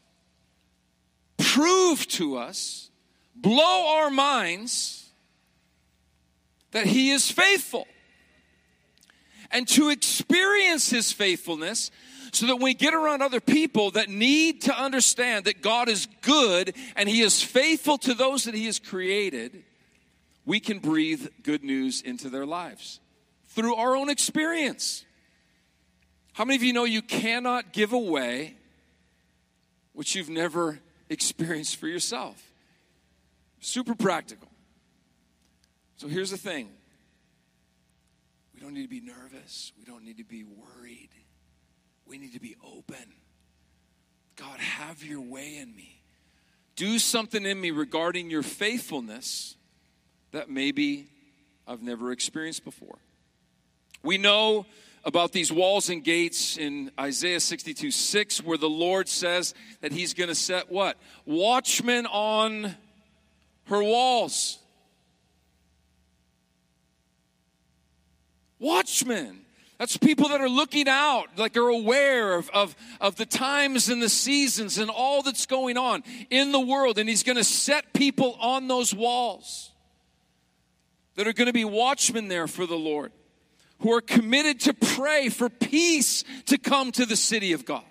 prove 1.39 2.07
to 2.09 2.37
us, 2.37 2.91
blow 3.35 3.97
our 3.99 4.11
minds 4.11 5.09
that 6.73 6.87
He 6.87 7.11
is 7.11 7.31
faithful 7.31 7.87
and 9.51 9.67
to 9.69 9.91
experience 9.91 10.91
his 10.91 11.13
faithfulness 11.13 11.91
so 12.33 12.47
that 12.47 12.57
when 12.57 12.65
we 12.65 12.75
get 12.75 12.95
around 12.95 13.23
other 13.23 13.41
people 13.41 13.91
that 13.93 14.09
need 14.09 14.63
to 14.63 14.79
understand 14.79 15.47
that 15.47 15.63
God 15.63 15.89
is 15.89 16.07
good 16.23 16.75
and 16.95 17.09
he 17.09 17.23
is 17.23 17.43
faithful 17.43 17.99
to 17.99 18.15
those 18.15 18.45
that 18.45 18.55
he 18.55 18.67
has 18.67 18.79
created, 18.79 19.65
we 20.47 20.61
can 20.61 20.79
breathe 20.79 21.27
good 21.43 21.65
news 21.65 22.01
into 22.01 22.29
their 22.29 22.47
lives 22.47 23.01
through 23.49 23.75
our 23.75 23.97
own 23.97 24.09
experience. 24.09 25.05
How 26.41 26.47
many 26.47 26.57
of 26.57 26.63
you 26.63 26.73
know 26.73 26.85
you 26.85 27.03
cannot 27.03 27.71
give 27.71 27.93
away 27.93 28.55
what 29.93 30.15
you've 30.15 30.31
never 30.31 30.79
experienced 31.11 31.77
for 31.77 31.87
yourself? 31.87 32.43
Super 33.61 33.95
practical. 33.95 34.49
So 35.99 36.09
here's 36.09 36.31
the 36.31 36.39
thing 36.39 36.71
we 38.55 38.61
don't 38.61 38.73
need 38.73 38.85
to 38.85 38.89
be 38.89 39.03
nervous. 39.03 39.73
We 39.79 39.85
don't 39.85 40.03
need 40.03 40.17
to 40.17 40.25
be 40.25 40.45
worried. 40.45 41.11
We 42.07 42.17
need 42.17 42.33
to 42.33 42.41
be 42.41 42.57
open. 42.65 43.13
God, 44.37 44.61
have 44.61 45.05
your 45.05 45.21
way 45.21 45.59
in 45.59 45.77
me. 45.77 46.01
Do 46.75 46.99
something 46.99 47.45
in 47.45 47.61
me 47.61 47.71
regarding 47.71 48.31
your 48.31 48.43
faithfulness 48.43 49.57
that 50.33 50.49
maybe 50.49 51.09
I've 51.69 51.83
never 51.83 52.13
experienced 52.13 52.65
before. 52.65 52.97
We 54.03 54.17
know 54.17 54.65
about 55.05 55.33
these 55.33 55.51
walls 55.51 55.89
and 55.89 56.05
gates 56.05 56.57
in 56.57 56.91
Isaiah 56.99 57.41
62 57.41 57.91
6, 57.91 58.43
where 58.43 58.59
the 58.59 58.69
Lord 58.69 59.09
says 59.09 59.55
that 59.81 59.93
He's 59.93 60.15
going 60.15 60.29
to 60.29 60.35
set 60.35 60.71
what? 60.71 60.97
Watchmen 61.25 62.07
on 62.07 62.77
her 63.67 63.83
walls. 63.83 64.59
Watchmen. 68.59 69.41
That's 69.79 69.97
people 69.97 70.29
that 70.29 70.43
are 70.43 70.49
looking 70.49 70.89
out, 70.89 71.39
like 71.39 71.57
are 71.57 71.69
aware 71.69 72.35
of, 72.35 72.51
of, 72.51 72.77
of 73.01 73.17
the 73.17 73.25
times 73.25 73.89
and 73.89 74.03
the 74.03 74.11
seasons 74.11 74.77
and 74.77 74.91
all 74.91 75.23
that's 75.23 75.47
going 75.47 75.79
on 75.79 76.05
in 76.29 76.53
the 76.53 76.61
world. 76.61 76.99
And 76.99 77.09
He's 77.09 77.23
going 77.23 77.39
to 77.39 77.45
set 77.45 77.95
people 77.95 78.37
on 78.39 78.69
those 78.69 78.95
walls 78.95 79.71
that 81.15 81.27
are 81.27 81.33
going 81.33 81.47
to 81.47 81.55
be 81.55 81.65
watchmen 81.65 82.29
there 82.29 82.47
for 82.47 82.67
the 82.67 82.77
Lord, 82.77 83.13
who 83.81 83.93
are 83.93 84.01
committed 84.01 84.61
to 84.61 84.75
pray 84.75 85.29
for 85.29 85.49
peace 85.49 86.25
to 86.47 86.59
come 86.59 86.93
to 86.93 87.07
the 87.07 87.17
city 87.17 87.53
of 87.53 87.65
God. 87.65 87.83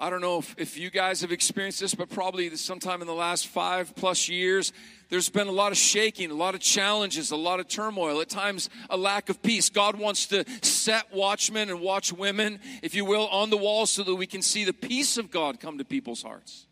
I 0.00 0.10
don't 0.10 0.20
know 0.20 0.38
if, 0.38 0.54
if 0.58 0.76
you 0.76 0.90
guys 0.90 1.20
have 1.20 1.32
experienced 1.32 1.80
this, 1.80 1.94
but 1.94 2.10
probably 2.10 2.54
sometime 2.56 3.00
in 3.00 3.06
the 3.06 3.14
last 3.14 3.46
five 3.46 3.94
plus 3.94 4.28
years, 4.28 4.72
there's 5.08 5.30
been 5.30 5.46
a 5.46 5.52
lot 5.52 5.70
of 5.70 5.78
shaking, 5.78 6.30
a 6.30 6.34
lot 6.34 6.54
of 6.54 6.60
challenges, 6.60 7.30
a 7.30 7.36
lot 7.36 7.60
of 7.60 7.68
turmoil, 7.68 8.20
at 8.20 8.28
times 8.28 8.68
a 8.90 8.96
lack 8.96 9.28
of 9.28 9.40
peace. 9.40 9.70
God 9.70 9.96
wants 9.96 10.26
to 10.26 10.44
set 10.62 11.14
watchmen 11.14 11.70
and 11.70 11.80
watch 11.80 12.12
women, 12.12 12.58
if 12.82 12.94
you 12.94 13.04
will, 13.04 13.28
on 13.28 13.50
the 13.50 13.56
wall 13.56 13.86
so 13.86 14.02
that 14.02 14.14
we 14.14 14.26
can 14.26 14.42
see 14.42 14.64
the 14.64 14.72
peace 14.72 15.16
of 15.16 15.30
God 15.30 15.60
come 15.60 15.78
to 15.78 15.84
people's 15.84 16.22
hearts. 16.22 16.66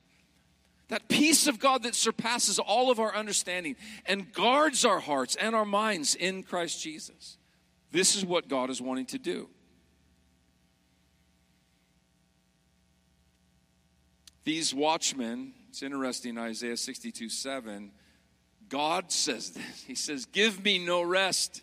That 0.92 1.08
peace 1.08 1.46
of 1.46 1.58
God 1.58 1.84
that 1.84 1.94
surpasses 1.94 2.58
all 2.58 2.90
of 2.90 3.00
our 3.00 3.16
understanding 3.16 3.76
and 4.04 4.30
guards 4.30 4.84
our 4.84 5.00
hearts 5.00 5.36
and 5.36 5.56
our 5.56 5.64
minds 5.64 6.14
in 6.14 6.42
Christ 6.42 6.82
Jesus. 6.82 7.38
This 7.92 8.14
is 8.14 8.26
what 8.26 8.46
God 8.46 8.68
is 8.68 8.78
wanting 8.78 9.06
to 9.06 9.18
do. 9.18 9.48
These 14.44 14.74
watchmen, 14.74 15.54
it's 15.70 15.82
interesting, 15.82 16.36
Isaiah 16.36 16.76
62 16.76 17.30
7, 17.30 17.90
God 18.68 19.10
says 19.10 19.52
this. 19.52 19.84
He 19.86 19.94
says, 19.94 20.26
Give 20.26 20.62
me 20.62 20.78
no 20.78 21.00
rest. 21.00 21.62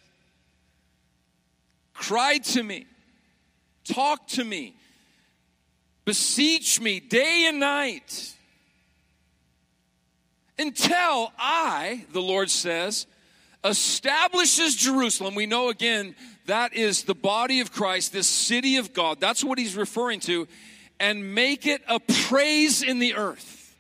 Cry 1.93 2.39
to 2.39 2.63
me, 2.63 2.87
talk 3.83 4.27
to 4.29 4.43
me, 4.43 4.75
beseech 6.03 6.81
me 6.81 6.99
day 6.99 7.45
and 7.47 7.59
night 7.59 8.33
until 10.59 11.31
I, 11.39 12.05
the 12.11 12.21
Lord 12.21 12.51
says, 12.51 13.07
establishes 13.63 14.75
Jerusalem. 14.75 15.35
We 15.35 15.45
know 15.45 15.69
again 15.69 16.15
that 16.45 16.73
is 16.73 17.03
the 17.03 17.15
body 17.15 17.61
of 17.61 17.71
Christ, 17.71 18.13
this 18.13 18.27
city 18.27 18.77
of 18.77 18.93
God. 18.93 19.19
That's 19.19 19.43
what 19.43 19.57
he's 19.57 19.75
referring 19.75 20.19
to 20.21 20.47
and 20.99 21.33
make 21.33 21.65
it 21.65 21.81
a 21.87 21.99
praise 21.99 22.83
in 22.83 22.99
the 22.99 23.15
earth. 23.15 23.75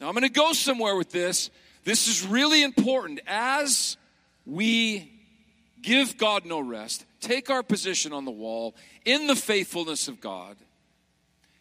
Now, 0.00 0.08
I'm 0.08 0.14
going 0.14 0.22
to 0.22 0.28
go 0.28 0.52
somewhere 0.52 0.96
with 0.96 1.10
this. 1.10 1.50
This 1.84 2.08
is 2.08 2.26
really 2.26 2.62
important. 2.62 3.20
As 3.26 3.96
we 4.46 5.12
give 5.82 6.18
God 6.18 6.44
no 6.44 6.60
rest, 6.60 7.04
take 7.20 7.50
our 7.50 7.62
position 7.62 8.12
on 8.12 8.24
the 8.24 8.30
wall 8.30 8.74
in 9.04 9.26
the 9.26 9.36
faithfulness 9.36 10.08
of 10.08 10.20
God, 10.20 10.56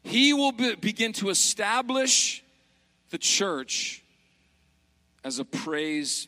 He 0.04 0.34
will 0.34 0.52
be, 0.52 0.76
begin 0.76 1.14
to 1.14 1.30
establish 1.30 2.44
the 3.10 3.18
church 3.18 4.04
as 5.24 5.40
a 5.40 5.46
praise 5.46 6.28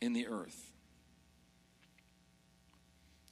in 0.00 0.12
the 0.12 0.28
earth. 0.28 0.70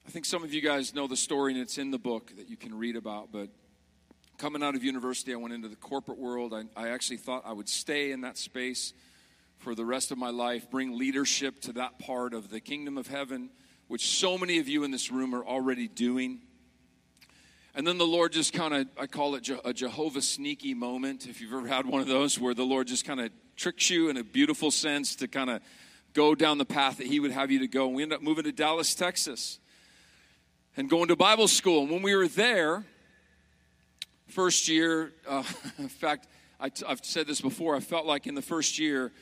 I 0.06 0.10
think 0.10 0.24
some 0.24 0.42
of 0.42 0.54
you 0.54 0.62
guys 0.62 0.94
know 0.94 1.06
the 1.06 1.16
story, 1.16 1.52
and 1.52 1.60
it's 1.60 1.76
in 1.76 1.90
the 1.90 1.98
book 1.98 2.32
that 2.36 2.48
you 2.48 2.56
can 2.56 2.76
read 2.76 2.96
about. 2.96 3.30
But 3.30 3.50
coming 4.38 4.62
out 4.62 4.74
of 4.74 4.82
university, 4.82 5.34
I 5.34 5.36
went 5.36 5.52
into 5.52 5.68
the 5.68 5.76
corporate 5.76 6.18
world. 6.18 6.54
I, 6.54 6.64
I 6.80 6.88
actually 6.88 7.18
thought 7.18 7.42
I 7.44 7.52
would 7.52 7.68
stay 7.68 8.10
in 8.12 8.22
that 8.22 8.38
space 8.38 8.94
for 9.58 9.74
the 9.74 9.84
rest 9.84 10.10
of 10.10 10.18
my 10.18 10.30
life, 10.30 10.70
bring 10.70 10.96
leadership 10.96 11.60
to 11.62 11.72
that 11.74 11.98
part 11.98 12.32
of 12.32 12.48
the 12.48 12.60
kingdom 12.60 12.96
of 12.96 13.08
heaven, 13.08 13.50
which 13.88 14.06
so 14.06 14.38
many 14.38 14.58
of 14.58 14.68
you 14.68 14.84
in 14.84 14.90
this 14.90 15.10
room 15.10 15.34
are 15.34 15.44
already 15.44 15.88
doing. 15.88 16.40
And 17.78 17.86
then 17.86 17.96
the 17.96 18.04
Lord 18.04 18.32
just 18.32 18.52
kind 18.52 18.74
of, 18.74 18.88
I 18.98 19.06
call 19.06 19.36
it 19.36 19.48
a 19.64 19.72
Jehovah 19.72 20.20
sneaky 20.20 20.74
moment, 20.74 21.28
if 21.28 21.40
you've 21.40 21.52
ever 21.52 21.68
had 21.68 21.86
one 21.86 22.00
of 22.00 22.08
those, 22.08 22.36
where 22.36 22.52
the 22.52 22.64
Lord 22.64 22.88
just 22.88 23.04
kind 23.04 23.20
of 23.20 23.30
tricks 23.54 23.88
you 23.88 24.08
in 24.08 24.16
a 24.16 24.24
beautiful 24.24 24.72
sense 24.72 25.14
to 25.14 25.28
kind 25.28 25.48
of 25.48 25.62
go 26.12 26.34
down 26.34 26.58
the 26.58 26.64
path 26.64 26.96
that 26.96 27.06
He 27.06 27.20
would 27.20 27.30
have 27.30 27.52
you 27.52 27.60
to 27.60 27.68
go. 27.68 27.86
And 27.86 27.94
we 27.94 28.02
ended 28.02 28.16
up 28.16 28.22
moving 28.24 28.42
to 28.46 28.50
Dallas, 28.50 28.96
Texas 28.96 29.60
and 30.76 30.90
going 30.90 31.06
to 31.06 31.14
Bible 31.14 31.46
school. 31.46 31.82
And 31.82 31.90
when 31.92 32.02
we 32.02 32.16
were 32.16 32.26
there, 32.26 32.84
first 34.26 34.66
year, 34.66 35.12
uh, 35.28 35.44
in 35.78 35.88
fact, 35.88 36.26
I, 36.58 36.72
have 36.84 37.04
said 37.04 37.28
this 37.28 37.40
before, 37.40 37.76
I 37.76 37.80
felt 37.80 38.06
like 38.06 38.26
in 38.26 38.34
the 38.34 38.42
first 38.42 38.80
year, 38.80 39.12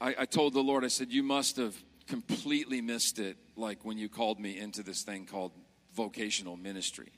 I, 0.00 0.14
I 0.20 0.24
told 0.24 0.54
the 0.54 0.62
Lord, 0.62 0.86
I 0.86 0.88
said, 0.88 1.12
You 1.12 1.22
must 1.22 1.58
have 1.58 1.76
completely 2.06 2.80
missed 2.80 3.18
it, 3.18 3.36
like 3.56 3.84
when 3.84 3.98
you 3.98 4.08
called 4.08 4.40
me 4.40 4.58
into 4.58 4.82
this 4.82 5.02
thing 5.02 5.26
called 5.26 5.52
vocational 5.94 6.56
ministry. 6.56 7.12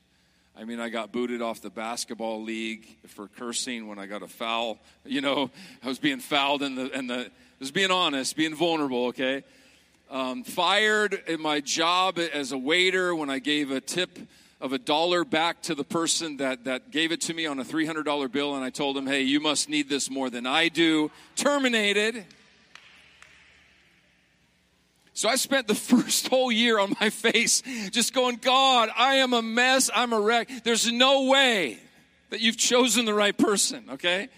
I 0.59 0.65
mean, 0.65 0.79
I 0.79 0.89
got 0.89 1.13
booted 1.13 1.41
off 1.41 1.61
the 1.61 1.69
basketball 1.69 2.43
league 2.43 2.85
for 3.07 3.29
cursing 3.29 3.87
when 3.87 3.97
I 3.97 4.07
got 4.07 4.23
a 4.23 4.27
foul. 4.27 4.77
You 5.05 5.21
know, 5.21 5.51
I 5.81 5.87
was 5.87 5.99
being 5.99 6.19
fouled 6.19 6.63
in 6.63 6.75
the, 6.75 6.91
and 6.93 7.09
the, 7.09 7.31
just 7.59 7.73
being 7.73 7.91
honest, 7.91 8.35
being 8.35 8.55
vulnerable, 8.55 9.05
okay? 9.07 9.43
um, 10.09 10.43
fired 10.43 11.21
in 11.27 11.41
my 11.41 11.59
job 11.59 12.19
as 12.19 12.51
a 12.51 12.57
waiter 12.57 13.13
when 13.13 13.29
I 13.29 13.39
gave 13.39 13.71
a 13.71 13.79
tip 13.79 14.17
of 14.59 14.73
a 14.73 14.77
dollar 14.77 15.23
back 15.23 15.61
to 15.63 15.75
the 15.75 15.83
person 15.83 16.37
that, 16.37 16.65
that 16.65 16.91
gave 16.91 17.11
it 17.11 17.21
to 17.21 17.33
me 17.33 17.45
on 17.45 17.59
a 17.59 17.63
$300 17.63 18.31
bill, 18.31 18.55
and 18.55 18.63
I 18.63 18.69
told 18.69 18.97
him, 18.97 19.07
hey, 19.07 19.21
you 19.21 19.39
must 19.39 19.69
need 19.69 19.87
this 19.87 20.09
more 20.09 20.29
than 20.29 20.45
I 20.45 20.67
do. 20.67 21.11
Terminated. 21.35 22.25
So 25.19 25.27
I 25.27 25.35
spent 25.35 25.67
the 25.67 25.75
first 25.91 26.29
whole 26.29 26.49
year 26.49 26.79
on 26.79 26.95
my 27.01 27.09
face 27.09 27.61
just 27.91 28.13
going, 28.13 28.37
God, 28.37 28.89
I 28.95 29.15
am 29.15 29.33
a 29.33 29.41
mess. 29.41 29.89
I'm 29.93 30.13
a 30.13 30.19
wreck. 30.19 30.49
There's 30.63 30.89
no 30.89 31.25
way 31.25 31.77
that 32.29 32.39
you've 32.39 32.55
chosen 32.55 33.03
the 33.03 33.13
right 33.13 33.37
person, 33.37 33.83
okay? 33.89 34.29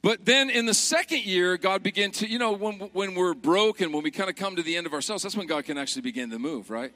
But 0.00 0.24
then 0.24 0.48
in 0.48 0.64
the 0.64 0.72
second 0.72 1.26
year, 1.26 1.58
God 1.58 1.82
began 1.82 2.10
to, 2.12 2.26
you 2.26 2.38
know, 2.38 2.52
when, 2.52 2.76
when 2.94 3.14
we're 3.14 3.34
broken, 3.34 3.92
when 3.92 4.02
we 4.02 4.10
kind 4.10 4.30
of 4.30 4.36
come 4.36 4.56
to 4.56 4.62
the 4.62 4.78
end 4.78 4.86
of 4.86 4.94
ourselves, 4.94 5.24
that's 5.24 5.36
when 5.36 5.46
God 5.46 5.66
can 5.66 5.76
actually 5.76 6.00
begin 6.00 6.30
to 6.30 6.38
move, 6.38 6.70
right? 6.70 6.94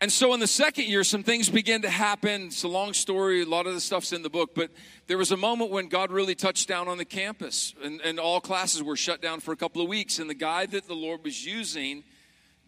And 0.00 0.12
so 0.12 0.34
in 0.34 0.40
the 0.40 0.46
second 0.46 0.86
year, 0.86 1.04
some 1.04 1.22
things 1.22 1.48
began 1.48 1.82
to 1.82 1.90
happen. 1.90 2.46
It's 2.46 2.62
a 2.64 2.68
long 2.68 2.92
story. 2.92 3.42
A 3.42 3.46
lot 3.46 3.66
of 3.66 3.74
the 3.74 3.80
stuff's 3.80 4.12
in 4.12 4.22
the 4.22 4.30
book. 4.30 4.54
But 4.54 4.70
there 5.06 5.16
was 5.16 5.30
a 5.30 5.36
moment 5.36 5.70
when 5.70 5.88
God 5.88 6.10
really 6.10 6.34
touched 6.34 6.68
down 6.68 6.88
on 6.88 6.98
the 6.98 7.04
campus, 7.04 7.74
and, 7.82 8.00
and 8.00 8.18
all 8.18 8.40
classes 8.40 8.82
were 8.82 8.96
shut 8.96 9.22
down 9.22 9.40
for 9.40 9.52
a 9.52 9.56
couple 9.56 9.80
of 9.80 9.88
weeks. 9.88 10.18
And 10.18 10.28
the 10.28 10.34
guy 10.34 10.66
that 10.66 10.86
the 10.86 10.94
Lord 10.94 11.24
was 11.24 11.46
using 11.46 12.02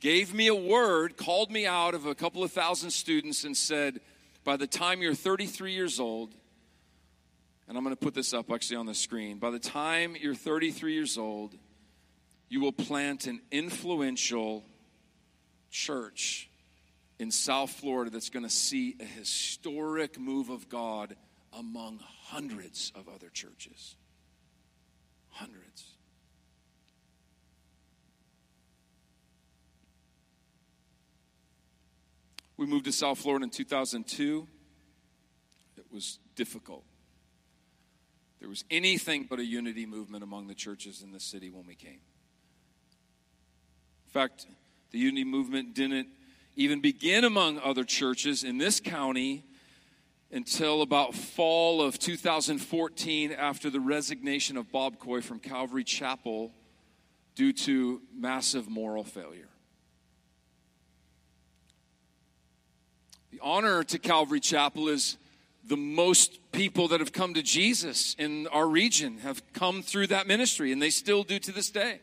gave 0.00 0.32
me 0.32 0.46
a 0.46 0.54
word, 0.54 1.16
called 1.16 1.50
me 1.50 1.66
out 1.66 1.94
of 1.94 2.06
a 2.06 2.14
couple 2.14 2.42
of 2.42 2.52
thousand 2.52 2.90
students, 2.90 3.44
and 3.44 3.56
said, 3.56 4.00
By 4.44 4.56
the 4.56 4.66
time 4.66 5.02
you're 5.02 5.14
33 5.14 5.72
years 5.72 6.00
old, 6.00 6.32
and 7.68 7.76
I'm 7.76 7.82
going 7.82 7.96
to 7.96 8.00
put 8.00 8.14
this 8.14 8.32
up 8.32 8.50
actually 8.52 8.76
on 8.76 8.86
the 8.86 8.94
screen. 8.94 9.38
By 9.38 9.50
the 9.50 9.58
time 9.58 10.16
you're 10.18 10.36
33 10.36 10.94
years 10.94 11.18
old, 11.18 11.56
you 12.48 12.60
will 12.60 12.72
plant 12.72 13.26
an 13.26 13.40
influential 13.50 14.64
church 15.70 16.48
in 17.18 17.30
South 17.30 17.70
Florida 17.70 18.10
that's 18.10 18.30
going 18.30 18.42
to 18.42 18.50
see 18.50 18.96
a 19.00 19.04
historic 19.04 20.18
move 20.18 20.50
of 20.50 20.68
God 20.68 21.16
among 21.52 22.00
hundreds 22.24 22.92
of 22.94 23.08
other 23.08 23.28
churches. 23.30 23.96
Hundreds. 25.30 25.96
We 32.56 32.66
moved 32.66 32.86
to 32.86 32.92
South 32.92 33.18
Florida 33.18 33.44
in 33.44 33.50
2002. 33.50 34.46
It 35.76 35.84
was 35.92 36.18
difficult. 36.34 36.84
There 38.40 38.48
was 38.48 38.64
anything 38.70 39.26
but 39.28 39.38
a 39.38 39.44
unity 39.44 39.86
movement 39.86 40.22
among 40.22 40.46
the 40.46 40.54
churches 40.54 41.02
in 41.02 41.12
the 41.12 41.20
city 41.20 41.50
when 41.50 41.66
we 41.66 41.74
came. 41.74 42.00
In 44.06 44.12
fact, 44.12 44.46
the 44.90 44.98
unity 44.98 45.24
movement 45.24 45.74
didn't 45.74 46.08
even 46.56 46.80
begin 46.80 47.24
among 47.24 47.58
other 47.58 47.84
churches 47.84 48.42
in 48.42 48.58
this 48.58 48.80
county 48.80 49.44
until 50.32 50.82
about 50.82 51.14
fall 51.14 51.82
of 51.82 51.98
2014 51.98 53.32
after 53.32 53.70
the 53.70 53.78
resignation 53.78 54.56
of 54.56 54.72
Bob 54.72 54.98
Coy 54.98 55.20
from 55.20 55.38
Calvary 55.38 55.84
Chapel 55.84 56.52
due 57.34 57.52
to 57.52 58.00
massive 58.14 58.68
moral 58.68 59.04
failure. 59.04 59.48
The 63.30 63.38
honor 63.42 63.84
to 63.84 63.98
Calvary 63.98 64.40
Chapel 64.40 64.88
is 64.88 65.18
the 65.62 65.76
most 65.76 66.38
people 66.52 66.88
that 66.88 67.00
have 67.00 67.12
come 67.12 67.34
to 67.34 67.42
Jesus 67.42 68.14
in 68.18 68.46
our 68.46 68.66
region 68.66 69.18
have 69.18 69.42
come 69.52 69.82
through 69.82 70.06
that 70.06 70.26
ministry, 70.26 70.72
and 70.72 70.80
they 70.80 70.90
still 70.90 71.22
do 71.22 71.38
to 71.40 71.52
this 71.52 71.70
day. 71.70 72.00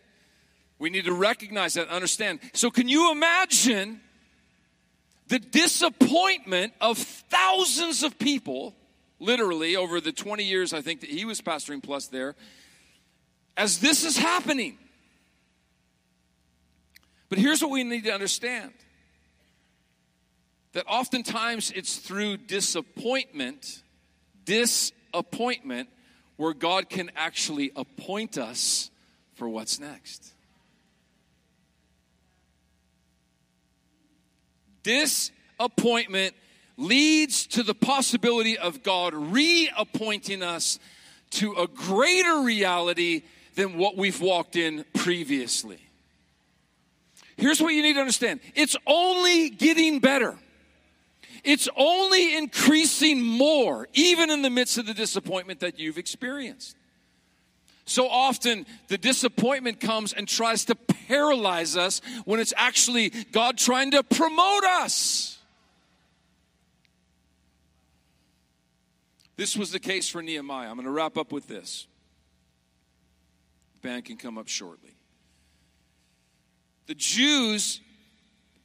We 0.77 0.89
need 0.89 1.05
to 1.05 1.13
recognize 1.13 1.73
that, 1.73 1.87
understand. 1.87 2.39
So, 2.53 2.69
can 2.69 2.87
you 2.87 3.11
imagine 3.11 4.01
the 5.33 5.39
disappointment 5.39 6.73
of 6.79 6.95
thousands 6.95 8.03
of 8.03 8.19
people, 8.19 8.75
literally 9.19 9.75
over 9.75 9.99
the 9.99 10.11
20 10.11 10.43
years 10.43 10.73
I 10.73 10.81
think 10.81 11.01
that 11.01 11.09
he 11.09 11.25
was 11.25 11.41
pastoring 11.41 11.81
plus 11.81 12.05
there, 12.05 12.35
as 13.57 13.79
this 13.79 14.03
is 14.03 14.15
happening? 14.15 14.77
But 17.29 17.39
here's 17.39 17.63
what 17.63 17.71
we 17.71 17.83
need 17.83 18.03
to 18.03 18.13
understand 18.13 18.73
that 20.73 20.85
oftentimes 20.87 21.71
it's 21.71 21.97
through 21.97 22.37
disappointment, 22.37 23.81
disappointment, 24.45 25.89
where 26.35 26.53
God 26.53 26.89
can 26.89 27.09
actually 27.15 27.71
appoint 27.75 28.37
us 28.37 28.91
for 29.33 29.49
what's 29.49 29.79
next. 29.79 30.32
Disappointment 34.83 36.35
leads 36.77 37.47
to 37.47 37.63
the 37.63 37.73
possibility 37.73 38.57
of 38.57 38.83
God 38.83 39.13
reappointing 39.13 40.43
us 40.43 40.79
to 41.31 41.53
a 41.53 41.67
greater 41.67 42.41
reality 42.41 43.23
than 43.55 43.77
what 43.77 43.97
we've 43.97 44.21
walked 44.21 44.55
in 44.55 44.85
previously. 44.93 45.79
Here's 47.37 47.61
what 47.61 47.73
you 47.73 47.81
need 47.81 47.93
to 47.93 47.99
understand 47.99 48.39
it's 48.55 48.75
only 48.85 49.49
getting 49.49 49.99
better. 49.99 50.37
It's 51.43 51.67
only 51.75 52.37
increasing 52.37 53.21
more, 53.21 53.89
even 53.93 54.29
in 54.29 54.43
the 54.43 54.49
midst 54.49 54.77
of 54.77 54.85
the 54.85 54.93
disappointment 54.93 55.59
that 55.59 55.77
you've 55.77 55.97
experienced. 55.97 56.77
So 57.85 58.07
often, 58.07 58.65
the 58.87 58.97
disappointment 58.97 59.79
comes 59.79 60.13
and 60.13 60.27
tries 60.27 60.65
to 60.65 60.75
paralyze 60.75 61.75
us 61.75 62.01
when 62.25 62.39
it's 62.39 62.53
actually 62.55 63.09
God 63.09 63.57
trying 63.57 63.91
to 63.91 64.03
promote 64.03 64.63
us. 64.63 65.37
This 69.35 69.57
was 69.57 69.71
the 69.71 69.79
case 69.79 70.07
for 70.07 70.21
Nehemiah. 70.21 70.69
I'm 70.69 70.75
going 70.75 70.85
to 70.85 70.91
wrap 70.91 71.17
up 71.17 71.31
with 71.31 71.47
this. 71.47 71.87
The 73.73 73.87
band 73.87 74.05
can 74.05 74.17
come 74.17 74.37
up 74.37 74.47
shortly. 74.47 74.95
The 76.85 76.95
Jews, 76.95 77.81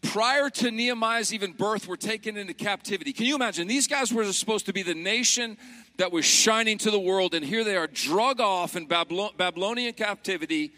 prior 0.03 0.51
to 0.51 0.71
Nehemiah's 0.71 1.33
even 1.33 1.53
birth, 1.53 1.89
were 1.89 1.97
taken 1.97 2.37
into 2.37 2.53
captivity. 2.53 3.13
Can 3.13 3.27
you 3.27 3.35
imagine? 3.35 3.67
These 3.67 3.87
guys 3.87 4.13
were 4.13 4.31
supposed 4.33 4.67
to 4.67 4.73
be 4.73 4.83
the 4.83 4.95
nation 4.95 5.57
that 5.99 6.13
was 6.13 6.25
shining 6.25 6.79
to 6.79 6.91
the 6.91 6.99
world, 6.99 7.35
and 7.35 7.45
here 7.45 7.65
they 7.65 7.77
are 7.77 7.87
drug 7.87 8.41
off 8.41 8.77
in 8.77 8.87
Babylonian 8.87 9.93
captivity, 9.93 10.73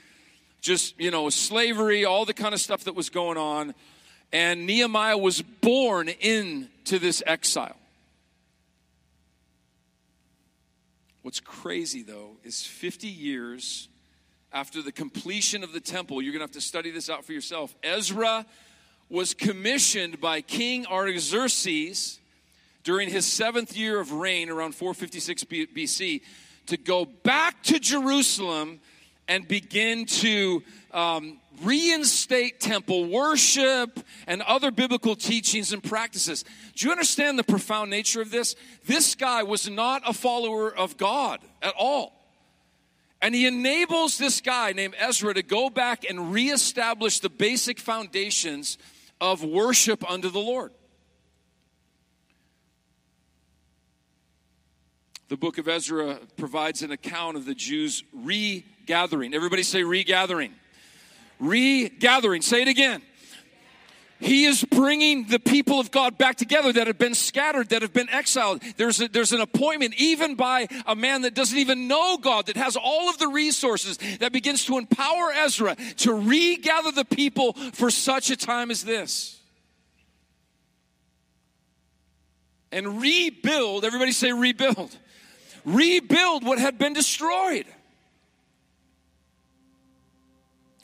just, 0.60 0.98
you 0.98 1.10
know, 1.10 1.28
slavery, 1.30 2.04
all 2.04 2.24
the 2.24 2.34
kind 2.34 2.54
of 2.54 2.60
stuff 2.60 2.84
that 2.84 2.94
was 2.94 3.10
going 3.10 3.38
on. 3.38 3.74
And 4.32 4.66
Nehemiah 4.66 5.18
was 5.18 5.42
born 5.42 6.08
into 6.08 6.98
this 6.98 7.22
exile. 7.26 7.76
What's 11.22 11.40
crazy, 11.40 12.02
though, 12.02 12.38
is 12.42 12.62
50 12.62 13.06
years 13.06 13.88
after 14.52 14.80
the 14.80 14.92
completion 14.92 15.62
of 15.62 15.72
the 15.72 15.80
temple, 15.80 16.22
you're 16.22 16.32
going 16.32 16.40
to 16.40 16.44
have 16.44 16.52
to 16.52 16.60
study 16.62 16.90
this 16.90 17.10
out 17.10 17.24
for 17.24 17.32
yourself. 17.32 17.74
Ezra 17.82 18.46
was 19.10 19.34
commissioned 19.34 20.20
by 20.20 20.40
King 20.40 20.86
Artaxerxes 20.86 22.20
during 22.82 23.10
his 23.10 23.26
seventh 23.26 23.76
year 23.76 24.00
of 24.00 24.12
reign, 24.12 24.48
around 24.48 24.74
456 24.74 25.44
BC, 25.44 26.22
to 26.66 26.76
go 26.76 27.04
back 27.04 27.62
to 27.64 27.78
Jerusalem 27.78 28.80
and 29.28 29.46
begin 29.46 30.06
to 30.06 30.62
um, 30.92 31.38
reinstate 31.62 32.60
temple 32.60 33.06
worship 33.06 34.00
and 34.26 34.42
other 34.42 34.70
biblical 34.70 35.14
teachings 35.14 35.72
and 35.72 35.82
practices. 35.82 36.44
Do 36.74 36.86
you 36.86 36.92
understand 36.92 37.38
the 37.38 37.44
profound 37.44 37.90
nature 37.90 38.20
of 38.20 38.30
this? 38.30 38.56
This 38.86 39.14
guy 39.14 39.42
was 39.42 39.68
not 39.68 40.02
a 40.06 40.12
follower 40.12 40.74
of 40.74 40.96
God 40.96 41.40
at 41.62 41.74
all. 41.78 42.16
And 43.22 43.34
he 43.34 43.46
enables 43.46 44.16
this 44.16 44.40
guy 44.40 44.72
named 44.72 44.94
Ezra 44.98 45.34
to 45.34 45.42
go 45.42 45.68
back 45.68 46.08
and 46.08 46.32
reestablish 46.32 47.20
the 47.20 47.28
basic 47.28 47.78
foundations 47.78 48.78
of 49.20 49.44
worship 49.44 50.08
unto 50.10 50.30
the 50.30 50.40
Lord. 50.40 50.72
The 55.30 55.36
book 55.36 55.58
of 55.58 55.68
Ezra 55.68 56.18
provides 56.36 56.82
an 56.82 56.90
account 56.90 57.36
of 57.36 57.46
the 57.46 57.54
Jews 57.54 58.02
regathering. 58.12 59.32
Everybody 59.32 59.62
say 59.62 59.84
regathering. 59.84 60.50
Regathering. 61.38 62.42
Say 62.42 62.62
it 62.62 62.68
again. 62.68 63.00
He 64.18 64.44
is 64.44 64.64
bringing 64.64 65.28
the 65.28 65.38
people 65.38 65.78
of 65.78 65.92
God 65.92 66.18
back 66.18 66.34
together 66.34 66.72
that 66.72 66.88
have 66.88 66.98
been 66.98 67.14
scattered, 67.14 67.68
that 67.68 67.80
have 67.80 67.92
been 67.92 68.10
exiled. 68.10 68.60
There's, 68.76 69.00
a, 69.00 69.06
there's 69.06 69.30
an 69.32 69.40
appointment, 69.40 69.94
even 69.98 70.34
by 70.34 70.66
a 70.84 70.96
man 70.96 71.22
that 71.22 71.34
doesn't 71.34 71.56
even 71.56 71.86
know 71.86 72.18
God, 72.18 72.46
that 72.46 72.56
has 72.56 72.76
all 72.76 73.08
of 73.08 73.18
the 73.18 73.28
resources, 73.28 73.98
that 74.18 74.32
begins 74.32 74.64
to 74.64 74.78
empower 74.78 75.32
Ezra 75.32 75.76
to 75.98 76.12
regather 76.12 76.90
the 76.90 77.04
people 77.04 77.52
for 77.72 77.88
such 77.88 78.30
a 78.30 78.36
time 78.36 78.72
as 78.72 78.82
this. 78.82 79.40
And 82.72 83.00
rebuild, 83.00 83.84
everybody 83.84 84.10
say 84.10 84.32
rebuild 84.32 84.98
rebuild 85.64 86.44
what 86.44 86.58
had 86.58 86.78
been 86.78 86.92
destroyed. 86.92 87.66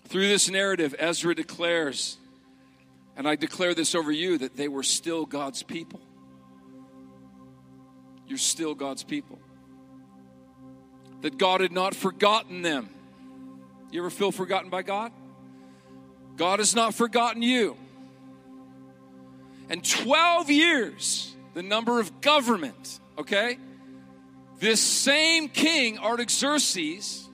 Through 0.09 0.29
this 0.29 0.49
narrative, 0.49 0.95
Ezra 0.99 1.35
declares, 1.35 2.17
and 3.17 3.27
I 3.29 3.37
declare 3.37 3.75
this 3.75 3.95
over 3.95 4.12
you, 4.12 4.39
that 4.39 4.57
they 4.57 4.69
were 4.69 4.83
still 4.83 5.27
God's 5.27 5.62
people. 5.62 6.01
You're 8.29 8.39
still 8.39 8.75
God's 8.75 9.03
people. 9.03 9.39
That 11.23 11.39
God 11.39 11.61
had 11.61 11.73
not 11.73 11.95
forgotten 11.95 12.62
them. 12.62 12.89
You 13.91 14.01
ever 14.01 14.11
feel 14.11 14.33
forgotten 14.33 14.71
by 14.71 14.83
God? 14.83 15.12
God 16.37 16.59
has 16.59 16.75
not 16.75 16.95
forgotten 16.95 17.43
you. 17.43 17.77
And 19.69 19.85
12 19.85 20.51
years, 20.51 21.35
the 21.55 21.62
number 21.62 21.99
of 21.99 22.21
government, 22.21 23.01
okay? 23.19 23.59
This 24.59 24.81
same 24.81 25.49
king, 25.49 25.99
Artaxerxes, 25.99 27.29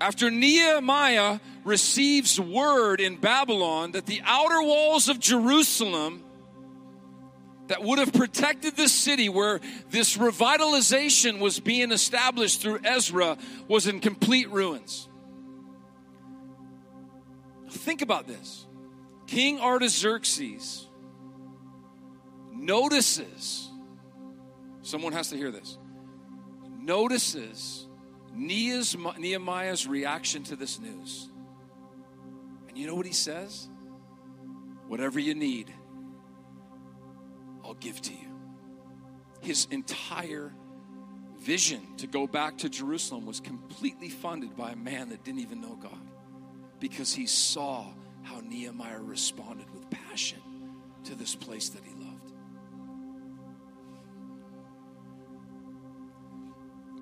after 0.00 0.30
Nehemiah 0.30 1.38
receives 1.64 2.38
word 2.38 3.00
in 3.00 3.16
Babylon 3.16 3.92
that 3.92 4.04
the 4.04 4.20
outer 4.24 4.60
walls 4.62 5.08
of 5.08 5.20
Jerusalem 5.20 6.24
that 7.68 7.82
would 7.82 7.98
have 7.98 8.12
protected 8.12 8.76
this 8.76 8.92
city 8.92 9.28
where 9.28 9.60
this 9.90 10.18
revitalization 10.18 11.38
was 11.38 11.60
being 11.60 11.92
established 11.92 12.60
through 12.60 12.80
Ezra 12.84 13.38
was 13.68 13.86
in 13.86 14.00
complete 14.00 14.50
ruins. 14.50 15.08
Think 17.70 18.02
about 18.02 18.26
this. 18.26 18.66
King 19.26 19.60
Artaxerxes 19.60 20.86
notices 22.52 23.71
Someone 24.92 25.14
has 25.14 25.30
to 25.30 25.38
hear 25.38 25.50
this. 25.50 25.78
Notices 26.78 27.88
Nehemiah's 28.34 29.86
reaction 29.86 30.42
to 30.42 30.54
this 30.54 30.78
news. 30.78 31.30
And 32.68 32.76
you 32.76 32.86
know 32.86 32.94
what 32.94 33.06
he 33.06 33.14
says? 33.14 33.70
Whatever 34.88 35.18
you 35.18 35.34
need, 35.34 35.72
I'll 37.64 37.72
give 37.72 38.02
to 38.02 38.12
you. 38.12 38.36
His 39.40 39.66
entire 39.70 40.52
vision 41.38 41.96
to 41.96 42.06
go 42.06 42.26
back 42.26 42.58
to 42.58 42.68
Jerusalem 42.68 43.24
was 43.24 43.40
completely 43.40 44.10
funded 44.10 44.54
by 44.58 44.72
a 44.72 44.76
man 44.76 45.08
that 45.08 45.24
didn't 45.24 45.40
even 45.40 45.62
know 45.62 45.78
God 45.82 46.06
because 46.80 47.14
he 47.14 47.26
saw 47.26 47.86
how 48.24 48.40
Nehemiah 48.40 49.00
responded 49.00 49.70
with 49.72 49.88
passion 49.88 50.42
to 51.04 51.14
this 51.14 51.34
place 51.34 51.70
that 51.70 51.82
he 51.82 51.94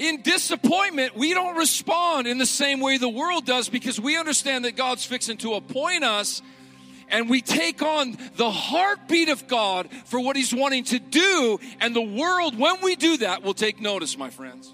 in 0.01 0.23
disappointment, 0.23 1.15
we 1.15 1.35
don't 1.35 1.57
respond 1.57 2.27
in 2.27 2.39
the 2.39 2.47
same 2.47 2.81
way 2.81 2.97
the 2.97 3.09
world 3.09 3.45
does 3.45 3.69
because 3.69 4.01
we 4.01 4.17
understand 4.17 4.65
that 4.65 4.75
God's 4.75 5.05
fixing 5.05 5.37
to 5.39 5.55
appoint 5.55 6.05
us 6.05 6.41
and 7.11 7.29
we 7.29 7.43
take 7.43 7.83
on 7.83 8.17
the 8.37 8.51
heartbeat 8.51 9.29
of 9.29 9.47
God 9.47 9.89
for 10.07 10.19
what 10.19 10.37
He's 10.37 10.55
wanting 10.55 10.85
to 10.85 10.99
do. 10.99 11.59
And 11.81 11.95
the 11.95 12.01
world, 12.01 12.59
when 12.59 12.81
we 12.83 12.97
do 12.97 13.19
that, 13.19 13.43
will 13.43 13.55
take 13.55 13.81
notice, 13.81 14.17
my 14.17 14.31
friends. 14.31 14.73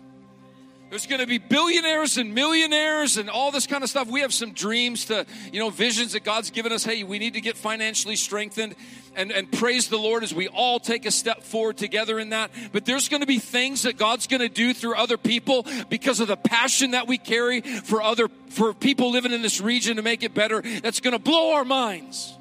There's 0.89 1.07
going 1.07 1.21
to 1.21 1.27
be 1.27 1.39
billionaires 1.39 2.17
and 2.17 2.33
millionaires 2.33 3.17
and 3.17 3.29
all 3.29 3.51
this 3.51 3.67
kind 3.67 3.83
of 3.83 3.91
stuff. 3.91 4.07
We 4.07 4.21
have 4.21 4.33
some 4.33 4.53
dreams 4.53 5.07
to, 5.07 5.27
you 5.53 5.59
know, 5.59 5.69
visions 5.69 6.13
that 6.13 6.23
God's 6.23 6.51
given 6.51 6.71
us. 6.71 6.85
Hey, 6.85 7.03
we 7.03 7.19
need 7.19 7.35
to 7.35 7.41
get 7.41 7.57
financially 7.57 8.15
strengthened 8.15 8.77
and, 9.17 9.33
and 9.33 9.51
praise 9.51 9.89
the 9.89 9.97
Lord 9.97 10.23
as 10.23 10.33
we 10.33 10.47
all 10.47 10.79
take 10.79 11.05
a 11.05 11.11
step 11.11 11.43
forward 11.43 11.77
together 11.77 12.21
in 12.21 12.29
that. 12.29 12.53
But 12.71 12.85
there's 12.85 13.09
going 13.09 13.23
to 13.23 13.27
be 13.27 13.41
things 13.41 13.83
that 13.83 13.97
God's 13.97 14.29
going 14.29 14.43
to 14.43 14.49
do 14.49 14.73
through 14.73 14.95
other 14.95 15.17
people 15.17 15.67
because 15.89 16.21
of 16.21 16.29
the 16.29 16.37
passion 16.37 16.93
that 16.93 17.09
we 17.09 17.19
carry 17.19 17.63
for 17.63 18.01
other, 18.01 18.29
for 18.51 18.73
people 18.73 19.11
living 19.11 19.33
in 19.33 19.43
this 19.43 19.61
region 19.61 19.97
to 19.97 20.03
make 20.03 20.23
it 20.23 20.35
better. 20.35 20.63
That's 20.63 21.01
going 21.01 21.13
to 21.13 21.19
blow 21.19 21.55
our 21.55 21.65
minds. 21.65 22.33